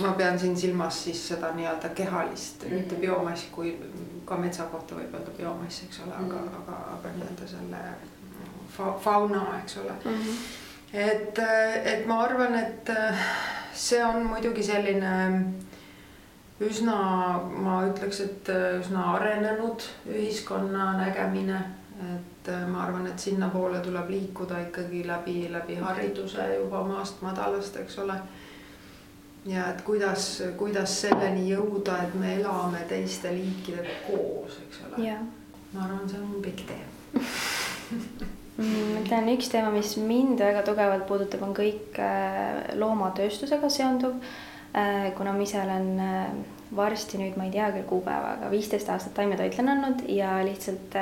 ma 0.00 0.12
pean 0.12 0.38
siin 0.38 0.56
silmas 0.56 1.04
siis 1.04 1.28
seda 1.28 1.52
nii-öelda 1.52 1.88
kehalist 1.88 2.62
mm, 2.62 2.68
-hmm. 2.68 2.74
mitte 2.74 2.94
biomass, 2.94 3.48
kui 3.52 3.78
ka 4.24 4.36
metsa 4.36 4.64
kohta 4.64 4.94
võib 4.94 5.14
öelda 5.14 5.30
biomass, 5.40 5.82
eks 5.82 6.00
ole, 6.04 6.14
aga 6.14 6.22
mm, 6.34 6.48
-hmm. 6.48 6.62
aga, 6.62 6.76
aga 6.98 7.16
nii-öelda 7.16 7.46
selle 7.56 7.82
fa 8.76 8.92
fauna, 9.00 9.42
eks 9.62 9.76
ole 9.76 9.92
mm. 10.04 10.12
-hmm. 10.12 10.36
et, 10.92 11.38
et 11.84 12.06
ma 12.06 12.20
arvan, 12.22 12.54
et 12.54 12.90
see 13.74 14.04
on 14.04 14.22
muidugi 14.26 14.62
selline 14.62 15.14
üsna, 16.60 16.96
ma 17.62 17.82
ütleks, 17.86 18.20
et 18.20 18.50
üsna 18.80 19.12
arenenud 19.14 19.84
ühiskonna 20.10 20.92
nägemine, 20.98 21.60
et 22.14 22.50
ma 22.70 22.82
arvan, 22.86 23.06
et 23.06 23.18
sinnapoole 23.18 23.80
tuleb 23.80 24.10
liikuda 24.10 24.58
ikkagi 24.66 25.06
läbi, 25.06 25.52
läbi 25.52 25.78
hariduse 25.82 26.54
juba 26.54 26.82
maast 26.84 27.22
madalast, 27.22 27.76
eks 27.76 27.98
ole 27.98 28.18
ja 29.46 29.68
et 29.70 29.82
kuidas, 29.82 30.42
kuidas 30.56 31.00
selleni 31.00 31.48
jõuda, 31.52 32.02
et 32.04 32.14
me 32.18 32.34
elame 32.40 32.82
teiste 32.88 33.32
liikidega 33.32 34.00
koos, 34.06 34.58
eks 34.66 34.82
ole. 34.88 35.14
ma 35.72 35.84
arvan, 35.84 36.08
see 36.08 36.20
on 36.20 36.42
pikk 36.42 36.66
tee 36.68 36.82
Mm, 38.58 39.04
tean, 39.06 39.28
üks 39.30 39.52
teema, 39.52 39.70
mis 39.70 39.92
mind 40.02 40.40
väga 40.42 40.64
tugevalt 40.66 41.04
puudutab, 41.06 41.44
on 41.46 41.52
kõik 41.54 41.98
äh, 42.02 42.72
loomatööstusega 42.74 43.68
seonduv. 43.70 44.16
Äh, 44.74 45.12
kuna 45.14 45.30
ma 45.36 45.44
ise 45.44 45.60
olen 45.62 45.92
äh, 46.02 46.24
varsti 46.74 47.20
nüüd, 47.20 47.36
ma 47.38 47.46
ei 47.46 47.52
tea 47.54 47.68
küll 47.76 47.86
kuupäeva, 47.86 48.32
aga 48.34 48.48
viisteist 48.50 48.90
aastat 48.90 49.14
taimetoitlane 49.14 49.92
ja 50.10 50.32
lihtsalt 50.44 50.96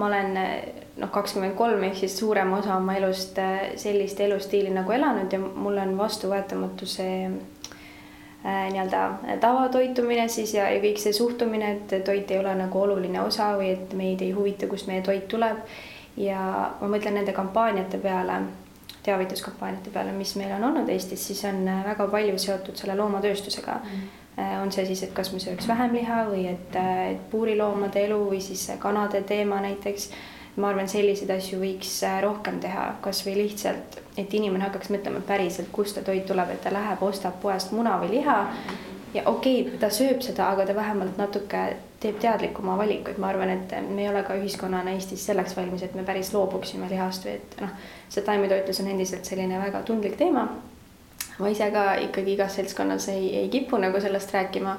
ma 0.00 0.08
olen 0.08 0.32
noh, 0.96 1.10
kakskümmend 1.12 1.54
kolm 1.60 1.84
ehk 1.86 2.00
siis 2.00 2.16
suurem 2.18 2.50
osa 2.56 2.78
oma 2.80 2.96
elust 2.98 3.38
sellist 3.78 4.18
elustiili 4.24 4.72
nagu 4.74 4.90
elanud 4.96 5.30
ja 5.30 5.38
mulle 5.38 5.84
on 5.84 5.94
vastuvõetamatu 6.00 6.88
see 6.88 7.28
nii-öelda 8.42 9.36
tavatoitumine 9.44 10.26
siis 10.32 10.56
ja, 10.56 10.66
ja 10.72 10.82
kõik 10.82 10.98
see 10.98 11.14
suhtumine, 11.14 11.70
et 11.76 11.94
toit 12.06 12.34
ei 12.34 12.42
ole 12.42 12.56
nagu 12.58 12.82
oluline 12.82 13.22
osa 13.22 13.52
või 13.60 13.70
et 13.76 13.94
meid 13.94 14.26
ei 14.26 14.34
huvita, 14.34 14.66
kust 14.66 14.90
meie 14.90 15.04
toit 15.06 15.30
tuleb 15.30 15.62
ja 16.18 16.40
ma 16.80 16.88
mõtlen 16.90 17.14
nende 17.20 17.32
kampaaniate 17.32 18.00
peale 18.02 18.40
teavituskampaaniate 19.08 19.90
peale, 19.90 20.12
mis 20.12 20.34
meil 20.36 20.52
on 20.56 20.64
olnud 20.70 20.88
Eestis, 20.92 21.26
siis 21.30 21.44
on 21.48 21.62
väga 21.84 22.08
palju 22.12 22.38
seotud 22.38 22.76
selle 22.76 22.96
loomatööstusega 22.98 23.76
mm. 23.82 24.00
-hmm. 24.00 24.62
on 24.62 24.72
see 24.72 24.86
siis, 24.86 25.02
et 25.02 25.14
kas 25.14 25.32
me 25.32 25.38
sööks 25.40 25.68
vähem 25.68 25.94
liha 25.94 26.24
või 26.30 26.48
et, 26.50 26.76
et 27.12 27.30
puuriloomade 27.30 28.04
elu 28.04 28.18
või 28.32 28.40
siis 28.40 28.66
kanade 28.78 29.22
teema 29.22 29.60
näiteks. 29.60 30.10
ma 30.58 30.68
arvan, 30.68 30.88
selliseid 30.88 31.30
asju 31.30 31.60
võiks 31.60 31.90
rohkem 32.22 32.56
teha, 32.60 32.94
kasvõi 33.00 33.36
lihtsalt, 33.36 34.00
et 34.18 34.34
inimene 34.34 34.64
hakkaks 34.64 34.90
mõtlema 34.90 35.20
päriselt, 35.20 35.68
kust 35.72 35.94
see 35.94 36.04
toit 36.04 36.26
tuleb, 36.26 36.50
et 36.50 36.60
ta 36.60 36.72
läheb, 36.74 37.02
ostab 37.02 37.40
poest 37.40 37.72
muna 37.72 37.98
või 38.02 38.10
liha 38.16 38.42
mm. 38.42 38.48
-hmm 38.48 38.97
ja 39.14 39.22
okei 39.26 39.60
okay,, 39.62 39.78
ta 39.78 39.90
sööb 39.92 40.22
seda, 40.24 40.50
aga 40.52 40.66
ta 40.66 40.74
vähemalt 40.76 41.16
natuke 41.20 41.62
teeb 42.00 42.18
teadlikuma 42.22 42.76
valikuid, 42.78 43.18
ma 43.18 43.32
arvan, 43.32 43.50
et 43.50 43.74
me 43.88 44.04
ei 44.04 44.08
ole 44.10 44.22
ka 44.26 44.36
ühiskonnana 44.38 44.94
Eestis 44.94 45.24
selleks 45.26 45.56
valmis, 45.56 45.82
et 45.82 45.94
me 45.98 46.04
päris 46.06 46.30
loobuksime 46.34 46.90
lihast 46.90 47.26
või 47.26 47.34
et 47.40 47.56
noh, 47.62 47.74
see 48.08 48.24
taimetoitlus 48.26 48.82
on 48.84 48.92
endiselt 48.92 49.26
selline 49.26 49.58
väga 49.64 49.82
tundlik 49.88 50.16
teema. 50.20 50.48
ma 51.38 51.48
ise 51.48 51.70
ka 51.70 51.94
ikkagi 52.02 52.32
igas 52.34 52.56
seltskonnas 52.58 53.08
ei, 53.08 53.36
ei 53.42 53.48
kipu 53.48 53.78
nagu 53.78 54.00
sellest 54.00 54.34
rääkima. 54.34 54.78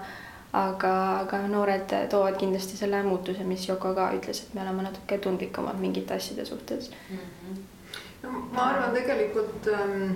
aga, 0.53 0.91
aga 1.19 1.39
noored 1.47 1.91
toovad 2.09 2.37
kindlasti 2.41 2.77
selle 2.77 3.03
muutuse, 3.03 3.43
mis 3.43 3.67
Yoko 3.69 3.93
ka 3.93 4.07
ütles, 4.17 4.39
et 4.41 4.53
me 4.53 4.61
oleme 4.61 4.83
natuke 4.83 5.17
tundlikumad 5.17 5.77
mingite 5.77 6.13
asjade 6.13 6.45
suhtes 6.45 6.89
mm. 7.09 7.17
-hmm. 7.17 7.57
no 8.23 8.29
ma 8.53 8.69
arvan 8.69 8.93
tegelikult 8.93 9.67
ähm 9.67 10.15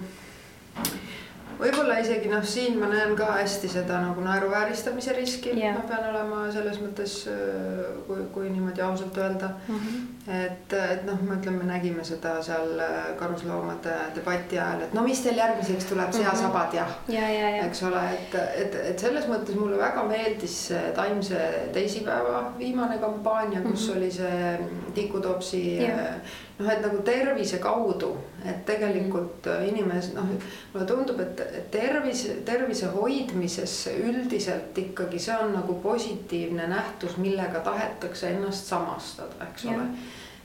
võib-olla 1.60 1.98
isegi 2.02 2.30
noh, 2.32 2.44
siin 2.48 2.78
ma 2.80 2.90
näen 2.92 3.16
ka 3.18 3.30
hästi 3.38 3.70
seda 3.72 4.00
nagu 4.04 4.24
naeruvääristamise 4.24 5.16
riski 5.18 5.54
yeah., 5.56 5.76
ma 5.78 5.86
pean 5.90 6.08
olema 6.10 6.44
selles 6.54 6.80
mõttes, 6.84 7.16
äh, 7.32 7.82
kui, 8.08 8.26
kui 8.36 8.50
niimoodi 8.50 8.84
ausalt 8.86 9.18
öelda 9.18 9.50
mm. 9.68 9.80
-hmm. 9.80 10.38
et, 10.40 10.76
et 10.80 11.06
noh, 11.08 11.20
ma 11.28 11.38
ütlen, 11.40 11.58
me 11.60 11.70
nägime 11.70 12.06
seda 12.08 12.36
seal 12.44 12.80
äh, 12.80 13.14
karusloomade 13.20 13.98
debati 14.16 14.60
ajal, 14.60 14.86
et 14.88 14.94
no 14.94 15.04
mis 15.08 15.22
teil 15.26 15.42
järgmiseks 15.42 15.90
tuleb, 15.92 16.14
seasabad 16.14 16.74
ja, 16.80 16.88
ja, 17.08 17.28
ja, 17.30 17.50
ja. 17.58 17.66
eks 17.66 17.84
ole, 17.90 18.06
et, 18.14 18.40
et, 18.66 18.80
et 18.94 19.00
selles 19.08 19.28
mõttes 19.32 19.60
mulle 19.60 19.80
väga 19.82 20.06
meeldis 20.10 20.58
taimse 20.96 21.44
teisipäeva 21.74 22.46
viimane 22.58 22.98
kampaania, 22.98 23.62
kus 23.62 23.88
mm 23.88 23.94
-hmm. 23.94 23.98
oli 23.98 24.12
see 24.12 24.94
tikutopsi 24.94 25.64
yeah 25.84 26.18
noh, 26.60 26.70
et 26.70 26.82
nagu 26.82 27.02
tervise 27.06 27.58
kaudu, 27.64 28.14
et 28.46 28.66
tegelikult 28.66 29.48
mm. 29.50 29.70
inimesed 29.72 30.18
noh, 30.18 30.34
mulle 30.74 30.88
tundub, 30.90 31.22
et 31.24 31.72
tervis, 31.74 32.26
tervise 32.46 32.92
hoidmises 32.94 33.78
üldiselt 33.94 34.78
ikkagi 34.78 35.22
see 35.22 35.38
on 35.38 35.56
nagu 35.58 35.80
positiivne 35.84 36.68
nähtus, 36.68 37.18
millega 37.18 37.64
tahetakse 37.66 38.36
ennast 38.36 38.70
samastada, 38.70 39.50
eks 39.50 39.66
ja. 39.66 39.78
ole 39.78 39.88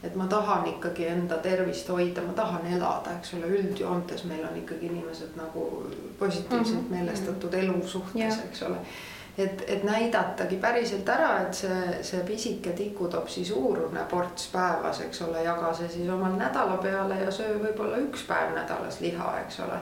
et 0.03 0.14
ma 0.14 0.29
tahan 0.31 0.66
ikkagi 0.77 1.09
enda 1.11 1.40
tervist 1.42 1.88
hoida, 1.90 2.23
ma 2.23 2.33
tahan 2.33 2.66
elada, 2.71 3.16
eks 3.18 3.35
ole, 3.35 3.49
üldjoontes 3.59 4.25
meil 4.31 4.44
on 4.47 4.57
ikkagi 4.61 4.87
inimesed 4.87 5.35
nagu 5.37 5.64
positiivselt 6.18 6.77
mm 6.79 6.85
-hmm. 6.87 6.94
meelestatud 6.94 7.55
elu 7.55 7.87
suhtes, 7.87 8.38
eks 8.44 8.62
ole 8.62 8.77
et, 9.38 9.64
et 9.66 9.85
näidatagi 9.85 10.57
päriselt 10.57 11.09
ära, 11.09 11.31
et 11.46 11.55
see, 11.55 12.01
see 12.03 12.24
pisike 12.27 12.72
tikutopsi 12.79 13.44
suurune 13.44 14.03
ports 14.11 14.48
päevas, 14.53 15.01
eks 15.07 15.22
ole, 15.29 15.42
jaga 15.46 15.70
see 15.79 15.88
siis 15.92 16.11
omal 16.11 16.35
nädala 16.40 16.81
peale 16.83 17.20
ja 17.22 17.31
söö 17.31 17.61
võib-olla 17.62 18.01
üks 18.09 18.27
päev 18.27 18.57
nädalas 18.57 19.01
liha, 19.05 19.31
eks 19.44 19.62
ole 19.66 19.79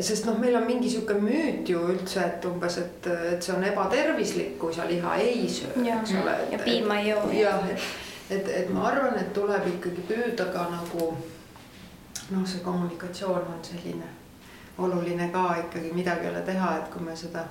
sest 0.00 0.26
noh, 0.28 0.36
meil 0.38 0.56
on 0.58 0.66
mingi 0.66 0.90
sihuke 0.90 1.14
müüt 1.16 1.70
ju 1.70 1.80
üldse, 1.94 2.20
et 2.26 2.44
umbes, 2.44 2.76
et, 2.82 3.06
et 3.32 3.42
see 3.42 3.54
on 3.54 3.64
ebatervislik, 3.64 4.58
kui 4.60 4.74
sa 4.74 4.84
liha 4.88 5.14
ei 5.22 5.46
söö, 5.48 5.72
eks 5.94 6.12
ole. 6.22 6.36
ja 6.52 6.58
piima 6.64 6.98
ei 7.00 7.08
joo. 7.12 7.24
jah, 7.32 7.64
et, 7.70 7.88
et, 8.30 8.52
et 8.62 8.70
ma 8.74 8.88
arvan, 8.90 9.16
et 9.20 9.32
tuleb 9.32 9.66
ikkagi 9.76 10.04
püüda 10.10 10.50
ka 10.52 10.66
nagu 10.74 11.12
noh, 11.14 12.44
see 12.44 12.60
kommunikatsioon 12.66 13.46
on 13.54 13.62
selline 13.64 14.10
oluline 14.78 15.30
ka 15.32 15.46
ikkagi 15.62 15.94
midagi 15.94 16.26
ei 16.26 16.30
ole 16.34 16.42
teha, 16.46 16.74
et 16.78 16.92
kui 16.92 17.02
me 17.02 17.16
seda 17.16 17.46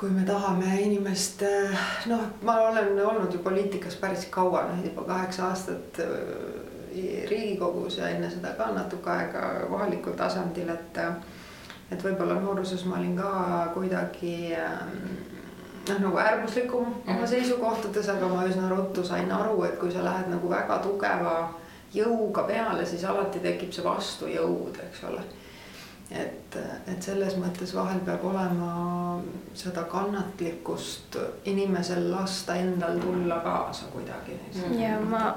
kui 0.00 0.10
me 0.10 0.22
tahame 0.24 0.80
inimest, 0.80 1.42
eh, 1.42 1.80
noh, 2.08 2.20
ma 2.42 2.54
olen 2.70 3.06
olnud 3.06 3.34
ju 3.34 3.38
poliitikas 3.44 3.98
päris 4.00 4.24
kaua, 4.32 4.62
noh 4.70 4.84
juba 4.84 5.04
kaheksa 5.04 5.48
aastat 5.50 6.00
eh, 6.00 7.26
Riigikogus 7.30 7.98
ja 8.00 8.08
enne 8.08 8.30
seda 8.30 8.50
ka 8.58 8.72
natuke 8.74 9.10
aega 9.12 9.42
kohalikul 9.68 10.16
tasandil, 10.18 10.72
et 10.72 10.98
et 11.90 12.02
võib-olla 12.02 12.38
nooruses 12.40 12.82
ma 12.86 12.96
olin 12.98 13.12
ka 13.18 13.30
kuidagi 13.74 14.56
noh, 14.56 16.00
nagu 16.00 16.18
äärmuslikum 16.18 16.86
oma 16.86 17.18
mhm. 17.18 17.28
seisukohtades, 17.34 18.08
aga 18.08 18.28
ma 18.32 18.46
üsna 18.48 18.70
ruttu 18.72 19.04
sain 19.04 19.30
aru, 19.32 19.62
et 19.68 19.78
kui 19.78 19.92
sa 19.92 20.04
lähed 20.06 20.32
nagu 20.32 20.50
väga 20.50 20.80
tugeva 20.82 21.36
jõuga 21.94 22.46
peale, 22.48 22.86
siis 22.86 23.04
alati 23.04 23.44
tekib 23.44 23.72
see 23.74 23.84
vastujõud, 23.84 24.80
eks 24.88 25.04
ole 25.12 25.22
et, 26.10 26.56
et 26.90 27.02
selles 27.04 27.36
mõttes 27.38 27.70
vahel 27.74 28.00
peab 28.02 28.24
olema 28.26 28.70
seda 29.54 29.84
kannatlikkust 29.90 31.14
inimesel 31.50 32.08
lasta 32.10 32.56
endal 32.58 32.98
tulla 32.98 33.38
kaasa 33.44 33.86
kuidagi. 33.92 34.34
ja 34.78 34.96
ma 35.04 35.36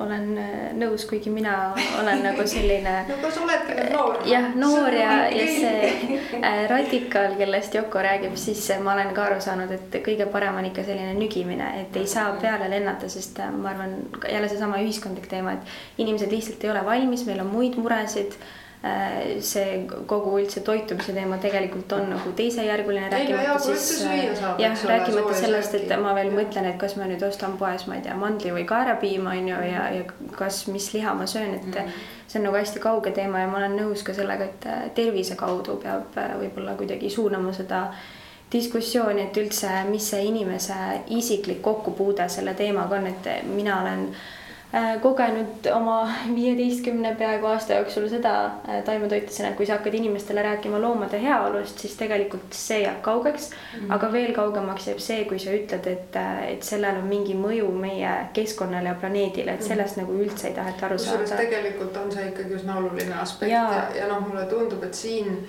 olen 0.00 0.32
nõus, 0.80 1.04
kuigi 1.10 1.32
mina 1.32 1.74
olen 2.00 2.24
nagu 2.24 2.46
selline 2.48 2.96
no 3.10 3.20
kas 3.20 3.38
oledki 3.44 3.76
nüüd 3.76 3.92
noor? 3.92 4.18
jah, 4.30 4.48
noor 4.56 4.96
ja, 4.96 5.12
ja 5.28 5.46
see 5.58 5.92
äh, 6.40 6.64
radikaal, 6.72 7.36
kellest 7.40 7.76
Yoko 7.76 8.00
räägib, 8.08 8.40
siis 8.40 8.64
ma 8.80 8.96
olen 8.96 9.12
ka 9.16 9.28
aru 9.28 9.44
saanud, 9.44 9.76
et 9.76 10.00
kõige 10.04 10.30
parem 10.32 10.56
on 10.56 10.72
ikka 10.72 10.86
selline 10.88 11.12
nügimine, 11.20 11.68
et 11.84 12.00
ei 12.00 12.08
saa 12.08 12.32
peale 12.40 12.72
lennata, 12.72 13.12
sest 13.12 13.44
äh, 13.44 13.52
ma 13.52 13.74
arvan 13.74 13.96
jälle 14.24 14.48
seesama 14.48 14.80
ühiskondlik 14.80 15.28
teema, 15.28 15.58
et 15.58 16.04
inimesed 16.04 16.32
lihtsalt 16.32 16.64
ei 16.64 16.72
ole 16.72 16.84
valmis, 16.88 17.28
meil 17.28 17.44
on 17.44 17.52
muid 17.52 17.76
muresid 17.80 18.40
Äh, 18.40 18.63
see 19.40 19.76
kogu 20.06 20.34
üldse 20.40 20.60
toitumise 20.64 21.14
teema 21.16 21.38
tegelikult 21.40 21.92
on 21.96 22.10
nagu 22.12 22.32
teisejärguline, 22.36 23.06
rääkimata 23.12 23.58
siis 23.64 24.02
äh, 24.04 24.18
jah, 24.60 24.82
rääkimata 24.90 25.36
sellest, 25.38 25.76
et 25.78 25.94
ma 26.02 26.12
veel 26.16 26.28
mõtlen, 26.34 26.68
et 26.68 26.76
kas 26.80 26.98
ma 27.00 27.08
nüüd 27.08 27.24
ostan 27.24 27.56
poes, 27.60 27.86
ma 27.88 27.96
ei 27.96 28.04
tea, 28.04 28.16
mandli 28.20 28.52
või 28.52 28.66
kaerapiima 28.68 29.32
on 29.38 29.48
ju 29.48 29.62
ja, 29.70 29.86
ja 29.94 30.04
kas, 30.36 30.66
mis 30.68 30.90
liha 30.92 31.14
ma 31.16 31.24
söön, 31.30 31.56
et 31.56 31.70
mm. 31.70 31.96
see 32.26 32.42
on 32.42 32.46
nagu 32.50 32.60
hästi 32.60 32.84
kauge 32.84 33.14
teema 33.16 33.40
ja 33.40 33.48
ma 33.48 33.62
olen 33.62 33.78
nõus 33.80 34.04
ka 34.04 34.16
sellega, 34.16 34.50
et 34.52 34.68
äh, 34.68 34.84
tervise 35.00 35.38
kaudu 35.40 35.78
peab 35.80 36.20
võib-olla 36.42 36.76
kuidagi 36.76 37.08
suunama 37.14 37.56
seda 37.56 37.86
diskussiooni, 38.52 39.30
et 39.30 39.40
üldse, 39.40 39.72
mis 39.88 40.12
see 40.12 40.28
inimese 40.28 40.76
isiklik 41.16 41.64
kokkupuude 41.64 42.28
selle 42.28 42.52
teemaga 42.54 43.00
on, 43.00 43.08
et 43.14 43.32
mina 43.48 43.80
olen 43.80 44.10
äh, 44.10 44.24
Äh, 44.24 44.43
kogenud 45.02 45.66
oma 45.74 46.08
viieteistkümne 46.34 47.14
peaaegu 47.18 47.46
aasta 47.46 47.76
jooksul 47.78 48.08
seda 48.08 48.34
äh, 48.44 48.80
taimetoitlasena, 48.84 49.52
et 49.52 49.56
kui 49.58 49.66
sa 49.66 49.76
hakkad 49.76 49.94
inimestele 49.94 50.42
rääkima 50.42 50.80
loomade 50.82 51.20
heaolust, 51.22 51.78
siis 51.78 51.94
tegelikult 51.98 52.56
see 52.58 52.80
jääb 52.82 53.02
kaugeks 53.02 53.50
mm. 53.50 53.80
-hmm. 53.80 53.94
aga 53.94 54.12
veel 54.12 54.32
kaugemaks 54.34 54.88
jääb 54.88 55.02
see, 55.04 55.24
kui 55.30 55.38
sa 55.38 55.54
ütled, 55.54 55.86
et, 55.92 56.16
äh, 56.16 56.48
et 56.52 56.62
sellel 56.62 56.98
on 57.02 57.06
mingi 57.08 57.36
mõju 57.38 57.70
meie 57.70 58.14
keskkonnale 58.32 58.88
ja 58.88 58.94
planeedile, 58.94 59.52
et 59.52 59.60
mhm. 59.60 59.68
sellest 59.68 59.96
mm 59.96 60.02
-hmm. 60.02 60.16
nagu 60.16 60.24
üldse 60.24 60.48
ei 60.48 60.54
taheta 60.54 60.86
aru 60.86 60.98
saada. 60.98 61.36
tegelikult 61.36 61.96
on 61.96 62.12
see 62.12 62.26
ikkagi 62.28 62.54
üsna 62.54 62.78
oluline 62.78 63.14
aspekt 63.20 63.52
ja, 63.52 63.62
ja, 63.74 63.86
ja 64.00 64.08
noh, 64.08 64.28
mulle 64.28 64.46
tundub, 64.46 64.82
et 64.82 64.94
siin 64.94 65.48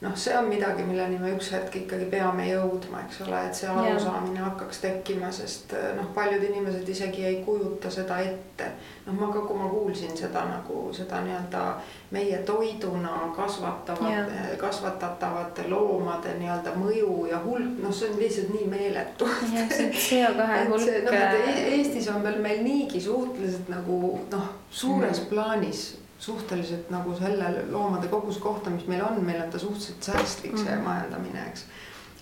noh, 0.00 0.16
see 0.16 0.38
on 0.38 0.48
midagi, 0.48 0.84
milleni 0.84 1.16
me 1.18 1.30
üks 1.32 1.48
hetk 1.54 1.78
ikkagi 1.80 2.08
peame 2.12 2.44
jõudma, 2.50 3.00
eks 3.06 3.22
ole, 3.24 3.38
et 3.48 3.56
see 3.56 3.70
arusaamine 3.72 4.42
hakkaks 4.44 4.82
tekkima, 4.82 5.30
sest 5.32 5.72
eh, 5.76 5.86
noh, 5.96 6.10
paljud 6.14 6.44
inimesed 6.44 6.88
isegi 6.92 7.24
ei 7.24 7.38
kujuta 7.46 7.90
seda 7.92 8.18
ette. 8.20 8.68
noh, 9.06 9.16
ma 9.16 9.30
ka, 9.32 9.40
kui 9.48 9.56
ma 9.56 9.70
kuulsin 9.72 10.12
seda 10.18 10.44
nagu 10.50 10.90
seda 10.92 11.22
nii-öelda 11.24 11.64
meie 12.12 12.38
toiduna 12.48 13.32
kasvatavad, 13.36 14.32
kasvatatavate 14.60 15.68
loomade 15.72 16.36
nii-öelda 16.40 16.76
mõju 16.76 17.28
ja 17.30 17.40
hulk, 17.44 17.80
noh, 17.80 17.94
see 17.94 18.12
on 18.12 18.20
lihtsalt 18.20 18.52
nii 18.52 18.68
meeletu. 18.76 19.28
jah, 19.56 19.70
see 19.72 19.90
CO2 19.92 20.48
hulk. 20.68 20.88
noh, 21.08 21.20
et 21.20 21.38
e-, 21.40 21.68
Eestis 21.76 22.10
on 22.12 22.20
veel 22.26 22.42
meil 22.44 22.64
niigi 22.66 23.00
suhteliselt 23.00 23.72
nagu 23.72 24.18
noh, 24.32 24.50
suures 24.70 25.22
mm. 25.22 25.30
plaanis 25.32 25.86
suhteliselt 26.18 26.90
nagu 26.90 27.14
selle 27.18 27.64
loomade 27.70 28.08
koguse 28.08 28.40
kohta, 28.40 28.70
mis 28.70 28.86
meil 28.86 29.04
on, 29.04 29.24
meil 29.24 29.42
on 29.42 29.50
ta 29.50 29.58
suhteliselt 29.58 30.02
säästlik 30.02 30.52
mm 30.52 30.58
-hmm. 30.58 30.64
see 30.64 30.76
mhm. 30.76 30.84
majandamine, 30.84 31.48
eks. 31.48 31.64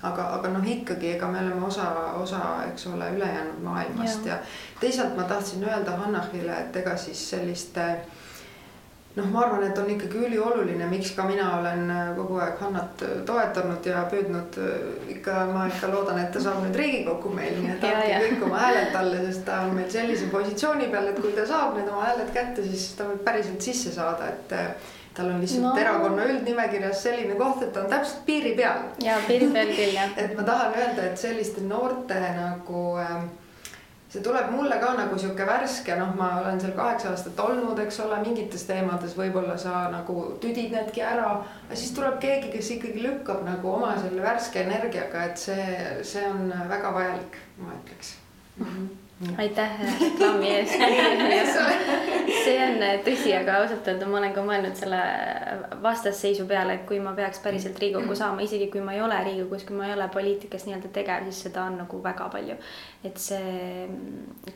aga, 0.03 0.27
aga 0.35 0.49
noh, 0.49 0.67
ikkagi 0.69 1.11
ega 1.17 1.29
me 1.29 1.39
oleme 1.39 1.67
osa, 1.67 1.91
osa, 2.13 2.65
eks 2.73 2.87
ole, 2.87 3.11
ülejäänud 3.11 3.63
maailmast 3.63 4.27
ja, 4.27 4.35
ja 4.35 4.39
teisalt 4.81 5.17
ma 5.17 5.23
tahtsin 5.23 5.65
öelda 5.65 5.97
Hannahile, 5.97 6.61
et 6.61 6.77
ega 6.77 6.97
siis 6.97 7.31
selliste 7.31 7.91
äh, 7.91 7.99
noh, 9.15 9.27
ma 9.31 9.45
arvan, 9.45 9.63
et 9.69 9.79
on 9.79 9.91
ikkagi 9.95 10.25
ülioluline, 10.27 10.87
miks 10.91 11.13
ka 11.15 11.27
mina 11.29 11.47
olen 11.59 11.85
äh, 11.91 12.09
kogu 12.17 12.41
aeg 12.43 12.59
Hannat 12.63 13.05
äh, 13.07 13.13
toetanud 13.29 13.87
ja 13.87 14.03
püüdnud 14.11 14.59
äh, 14.59 14.89
ikka, 15.15 15.45
ma 15.53 15.69
ikka 15.71 15.91
loodan, 15.93 16.19
et 16.23 16.33
ta 16.35 16.43
saab 16.43 16.65
nüüd 16.65 16.79
Riigikokku 16.81 17.31
meil, 17.35 17.61
nii 17.61 17.77
et 17.77 17.87
andke 17.91 18.19
kõik 18.25 18.43
oma 18.49 18.65
hääled 18.65 18.91
talle, 18.97 19.23
sest 19.29 19.47
ta 19.47 19.61
on 19.69 19.79
meil 19.79 19.93
sellise 19.93 20.27
positsiooni 20.35 20.91
peal, 20.91 21.13
et 21.13 21.23
kui 21.23 21.33
ta 21.37 21.47
saab 21.49 21.79
need 21.79 21.93
oma 21.93 22.09
hääled 22.09 22.35
kätte, 22.35 22.67
siis 22.67 22.91
ta 22.99 23.07
võib 23.13 23.23
päriselt 23.27 23.63
sisse 23.71 23.95
saada, 23.95 24.33
et 24.35 24.59
tal 25.15 25.31
on 25.31 25.41
lihtsalt 25.43 25.63
no. 25.63 25.77
erakonna 25.79 26.27
üldnimekirjas 26.33 27.05
selline 27.07 27.39
koht, 27.39 27.63
et 27.63 27.73
ta 27.75 27.85
on 27.85 27.93
täpselt 27.93 28.25
piiri 28.27 28.57
peal. 28.59 28.83
ja 29.05 29.21
piiri 29.29 29.51
peal 29.55 29.71
küll 29.77 29.95
jah 29.95 30.19
et 30.25 30.35
ma 30.35 30.47
tahan 30.47 30.75
öelda, 30.81 31.07
et 31.07 31.21
selliste 31.21 31.63
noorte 31.69 32.19
nagu 32.19 32.85
äh, 32.99 33.17
see 34.15 34.23
tuleb 34.23 34.51
mulle 34.55 34.77
ka 34.79 34.93
nagu 34.95 35.17
sihuke 35.19 35.47
värske, 35.49 35.97
noh, 35.99 36.13
ma 36.15 36.29
olen 36.39 36.61
seal 36.63 36.75
kaheksa 36.77 37.11
aastat 37.11 37.41
olnud, 37.43 37.79
eks 37.83 37.99
ole, 38.05 38.21
mingites 38.23 38.63
teemades 38.69 39.17
võib-olla 39.19 39.57
sa 39.59 39.89
nagu 39.91 40.19
tüdid 40.43 40.71
needki 40.75 41.03
ära. 41.03 41.31
aga 41.67 41.79
siis 41.81 41.95
tuleb 41.97 42.21
keegi, 42.23 42.53
kes 42.55 42.71
ikkagi 42.77 43.03
lükkab 43.03 43.43
nagu 43.47 43.73
oma 43.75 43.97
selle 43.99 44.23
värske 44.23 44.63
energiaga, 44.63 45.25
et 45.31 45.47
see, 45.49 45.65
see 46.07 46.27
on 46.31 46.53
väga 46.71 46.95
vajalik, 46.95 47.41
ma 47.59 47.75
ütleks 47.81 48.15
mm. 48.59 48.69
-hmm 48.69 48.93
aitäh 49.39 49.71
reklaami 50.01 50.49
eest 50.51 50.75
see 52.45 52.57
on 52.61 52.83
tõsi, 53.07 53.33
aga 53.37 53.59
ausalt 53.63 53.89
öelda 53.91 54.09
ma 54.09 54.19
olen 54.21 54.35
ka 54.37 54.45
mõelnud 54.47 54.77
selle 54.79 55.01
vastasseisu 55.85 56.47
peale, 56.51 56.79
et 56.79 56.85
kui 56.89 57.01
ma 57.03 57.15
peaks 57.17 57.41
päriselt 57.45 57.79
Riigikokku 57.81 58.17
saama, 58.19 58.45
isegi 58.45 58.69
kui 58.73 58.83
ma 58.85 58.97
ei 58.97 59.03
ole 59.05 59.19
Riigikogus, 59.27 59.65
kui 59.69 59.77
ma 59.79 59.89
ei 59.89 59.95
ole 59.97 60.09
poliitikas 60.13 60.67
nii-öelda 60.69 60.91
tegev, 60.95 61.29
siis 61.31 61.47
seda 61.49 61.65
on 61.69 61.79
nagu 61.83 62.03
väga 62.05 62.29
palju. 62.33 62.59
et 63.05 63.19
see 63.21 63.89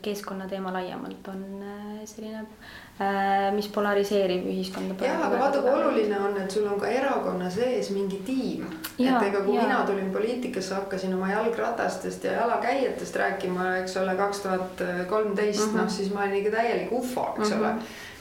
keskkonnateema 0.02 0.72
laiemalt 0.72 1.26
on 1.28 1.42
äh, 1.60 2.04
selline 2.08 2.46
mis 3.54 3.68
polariseerib 3.70 4.46
ühiskonda. 4.50 4.96
jah, 5.06 5.20
aga 5.26 5.38
vaata, 5.38 5.60
kui 5.62 5.70
oluline 5.70 6.18
on, 6.18 6.34
et 6.42 6.50
sul 6.50 6.66
on 6.66 6.80
ka 6.80 6.88
erakonna 6.90 7.50
sees 7.50 7.92
mingi 7.94 8.18
tiim. 8.26 8.66
et 8.98 9.22
ega 9.28 9.42
kui 9.44 9.54
ja. 9.54 9.62
mina 9.62 9.84
tulin 9.86 10.10
poliitikasse, 10.10 10.74
hakkasin 10.74 11.14
oma 11.14 11.30
jalgratastest 11.30 12.24
ja 12.24 12.32
jalakäijatest 12.40 13.16
rääkima, 13.16 13.76
eks 13.84 13.96
ole, 14.02 14.16
kaks 14.18 14.40
tuhat 14.46 14.84
kolmteist, 15.08 15.72
noh 15.72 15.84
mhm. 15.84 15.94
siis 15.94 16.12
ma 16.14 16.26
olin 16.26 16.40
ikka 16.42 16.56
täielik 16.56 16.92
ufo, 16.92 17.34
eks 17.38 17.50
mm 17.50 17.56
-hmm. 17.56 17.60
ole 17.60 17.74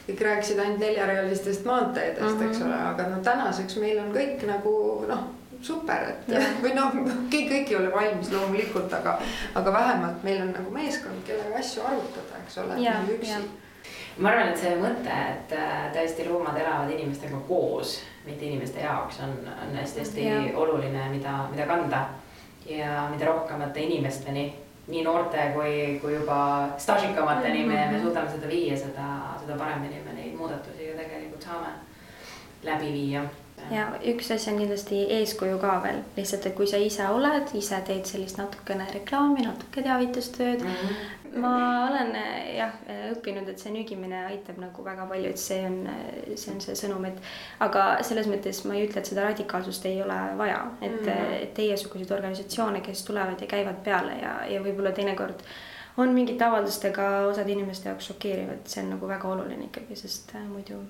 kõik 0.08 0.24
rääkisid 0.24 0.58
ainult 0.62 0.78
neljarealistest 0.80 1.64
maanteedest 1.64 2.22
mm, 2.22 2.40
-hmm. 2.40 2.48
eks 2.48 2.62
ole, 2.62 2.78
aga 2.92 3.08
no 3.08 3.18
tänaseks 3.22 3.76
meil 3.76 3.98
on 4.00 4.14
kõik 4.14 4.46
nagu 4.46 5.04
noh, 5.08 5.24
super, 5.62 6.08
et 6.08 6.28
ja. 6.32 6.40
või 6.62 6.74
noh, 6.74 6.94
kõik, 7.32 7.48
kõik 7.52 7.70
ei 7.70 7.76
ole 7.76 7.92
valmis 7.92 8.32
loomulikult, 8.32 8.92
aga, 8.92 9.18
aga 9.54 9.72
vähemalt 9.72 10.24
meil 10.24 10.42
on 10.42 10.52
nagu 10.52 10.70
meeskond, 10.70 11.24
kellega 11.26 11.58
asju 11.58 11.82
arutada, 11.82 12.44
eks 12.46 12.58
ole, 12.62 12.78
üksi 13.18 13.42
ma 14.18 14.30
arvan, 14.30 14.52
et 14.52 14.60
see 14.60 14.76
mõte, 14.80 15.18
et 15.32 15.52
äh, 15.56 15.88
tõesti 15.94 16.28
loomad 16.28 16.58
elavad 16.58 16.90
inimestega 16.90 17.40
koos, 17.48 17.98
mitte 18.26 18.44
inimeste 18.44 18.80
jaoks, 18.80 19.20
on, 19.24 19.34
on 19.48 19.76
hästi-hästi 19.78 20.54
oluline, 20.54 21.08
mida, 21.14 21.44
mida 21.52 21.66
kanda. 21.66 22.06
ja 22.68 23.06
mida 23.08 23.24
rohkemate 23.24 23.80
inimesteni, 23.80 24.42
nii 24.88 25.02
noorte 25.04 25.50
kui, 25.54 25.98
kui 26.02 26.14
juba 26.14 26.68
staažikamateni 26.78 27.62
mm 27.64 27.70
-hmm. 27.70 27.74
me, 27.74 27.86
me 27.86 27.96
mhm. 27.96 28.02
suudame 28.02 28.30
seda 28.30 28.48
viia, 28.48 28.76
seda, 28.76 29.06
seda 29.40 29.56
paremini 29.58 30.02
me 30.04 30.12
neid 30.12 30.34
muudatusi 30.36 30.88
ju 30.88 30.96
tegelikult 30.96 31.42
saame 31.42 31.68
läbi 32.62 32.92
viia 32.92 33.22
ja 33.70 33.88
üks 34.12 34.30
asi 34.34 34.50
on 34.50 34.58
kindlasti 34.58 35.00
eeskuju 35.18 35.58
ka 35.60 35.78
veel, 35.84 36.00
lihtsalt, 36.16 36.46
et 36.46 36.56
kui 36.56 36.66
sa 36.70 36.80
ise 36.82 37.08
oled, 37.12 37.50
ise 37.58 37.80
teed 37.86 38.08
sellist 38.08 38.38
natukene 38.40 38.86
reklaami, 38.92 39.44
natuke 39.46 39.82
teavitustööd 39.82 40.64
mm. 40.64 40.74
-hmm. 40.74 41.17
Ma 41.36 41.52
olen 41.90 42.12
jah 42.56 42.74
õppinud, 43.12 43.48
et 43.48 43.60
see 43.60 43.72
nügimine 43.74 44.24
aitab 44.30 44.58
nagu 44.62 44.84
väga 44.84 45.06
palju, 45.10 45.30
et 45.30 45.40
see 45.42 45.60
on, 45.66 45.78
see 46.34 46.52
on 46.54 46.60
see 46.64 46.76
sõnum, 46.78 47.04
et 47.08 47.18
aga 47.64 47.86
selles 48.06 48.28
mõttes 48.30 48.64
ma 48.66 48.76
ei 48.76 48.86
ütle, 48.88 49.02
et 49.02 49.10
seda 49.10 49.26
radikaalsust 49.28 49.88
ei 49.90 50.02
ole 50.02 50.18
vaja, 50.40 50.60
et 50.80 51.00
mm 51.00 51.08
-hmm. 51.08 51.48
teiesuguseid 51.54 52.12
organisatsioone, 52.18 52.80
kes 52.80 53.04
tulevad 53.04 53.40
ja 53.40 53.46
käivad 53.46 53.82
peale 53.84 54.20
ja, 54.22 54.34
ja 54.48 54.62
võib-olla 54.62 54.92
teinekord 54.92 55.44
on 55.96 56.14
mingite 56.14 56.44
avaldustega 56.44 57.08
osade 57.26 57.52
inimeste 57.52 57.88
jaoks 57.88 58.06
šokeerivad, 58.12 58.62
see 58.70 58.84
on 58.84 58.90
nagu 58.94 59.08
väga 59.08 59.28
oluline 59.28 59.64
ikkagi, 59.64 59.96
sest 59.96 60.34
äh, 60.34 60.46
muidu 60.46 60.82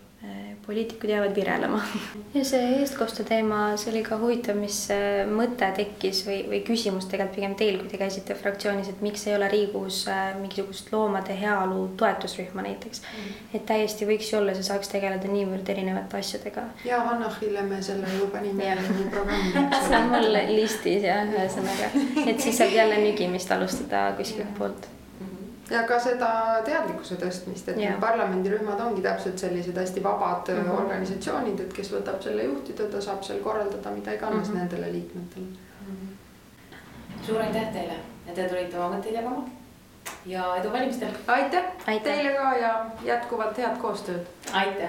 poliitikud 0.68 1.10
jäävad 1.10 1.34
virelema. 1.34 1.80
ja 2.34 2.44
see 2.44 2.64
eestkoste 2.78 3.24
teema, 3.24 3.76
see 3.80 3.92
oli 3.92 4.02
ka 4.04 4.18
huvitav, 4.20 4.58
mis 4.60 4.80
mõte 5.32 5.70
tekkis 5.76 6.20
või, 6.26 6.42
või 6.50 6.60
küsimus 6.66 7.06
tegelikult 7.08 7.38
pigem 7.38 7.54
teil, 7.56 7.78
kui 7.80 7.88
te 7.88 8.00
käisite 8.00 8.36
fraktsioonis, 8.36 8.90
et 8.92 9.00
miks 9.04 9.24
ei 9.28 9.36
ole 9.36 9.48
Riigikogus 9.48 10.02
äh, 10.12 10.26
mingisugust 10.40 10.90
loomade 10.92 11.36
heaolu 11.40 11.86
toetusrühma 12.02 12.66
näiteks 12.66 13.00
mm. 13.00 13.22
-hmm. 13.22 13.56
et 13.56 13.66
täiesti 13.70 14.10
võiks 14.10 14.32
ju 14.32 14.42
olla, 14.42 14.58
see 14.58 14.68
saaks 14.68 14.92
tegeleda 14.92 15.32
niivõrd 15.32 15.72
erinevate 15.76 16.20
asjadega. 16.20 16.66
ja 16.84 17.00
Hannahile 17.06 17.62
me 17.62 17.80
selle 17.82 18.12
ju 18.18 18.28
panime 18.36 18.76
programmi. 19.10 19.66
see 19.88 19.96
on 20.02 20.12
mul 20.12 20.38
listis 20.52 21.08
jah, 21.08 21.24
ühesõnaga, 21.32 21.90
et 22.26 22.40
siis 22.40 22.58
saab 22.58 22.76
jälle 22.76 23.00
nügimist 23.08 23.56
alustada 23.56 24.12
kuskilt 24.20 24.54
poolt 24.58 24.97
ja 25.70 25.82
ka 25.88 25.98
seda 26.00 26.30
teadlikkuse 26.64 27.18
tõstmist, 27.20 27.68
et 27.68 27.76
need 27.76 28.00
parlamendirühmad 28.00 28.80
ongi 28.80 29.02
täpselt 29.04 29.38
sellised 29.38 29.76
hästi 29.76 30.02
vabad 30.04 30.48
mm 30.48 30.62
-hmm. 30.62 30.80
organisatsioonid, 30.80 31.60
et 31.60 31.72
kes 31.72 31.92
võtab 31.92 32.22
selle 32.22 32.42
juhtida, 32.42 32.84
ta 32.84 33.00
saab 33.00 33.22
seal 33.22 33.38
korraldada 33.44 33.90
mida 33.90 34.12
iganes 34.12 34.48
mm 34.48 34.54
-hmm. 34.54 34.58
nendele 34.58 34.92
liikmetele 34.92 35.46
mm. 35.46 35.96
-hmm. 35.96 37.26
suur 37.26 37.40
aitäh 37.40 37.72
teile, 37.72 37.96
et 38.26 38.34
te 38.34 38.48
tulite 38.48 38.78
oma 38.78 38.96
mõtteid 38.96 39.14
jagama 39.14 39.44
ja 40.26 40.56
edu 40.56 40.72
valimistel. 40.72 41.08
aitäh, 41.26 41.64
teile 42.02 42.34
ka 42.34 42.54
ja 42.56 42.86
jätkuvalt 43.04 43.58
head 43.58 43.76
koostööd. 43.80 44.26
aitäh. 44.52 44.88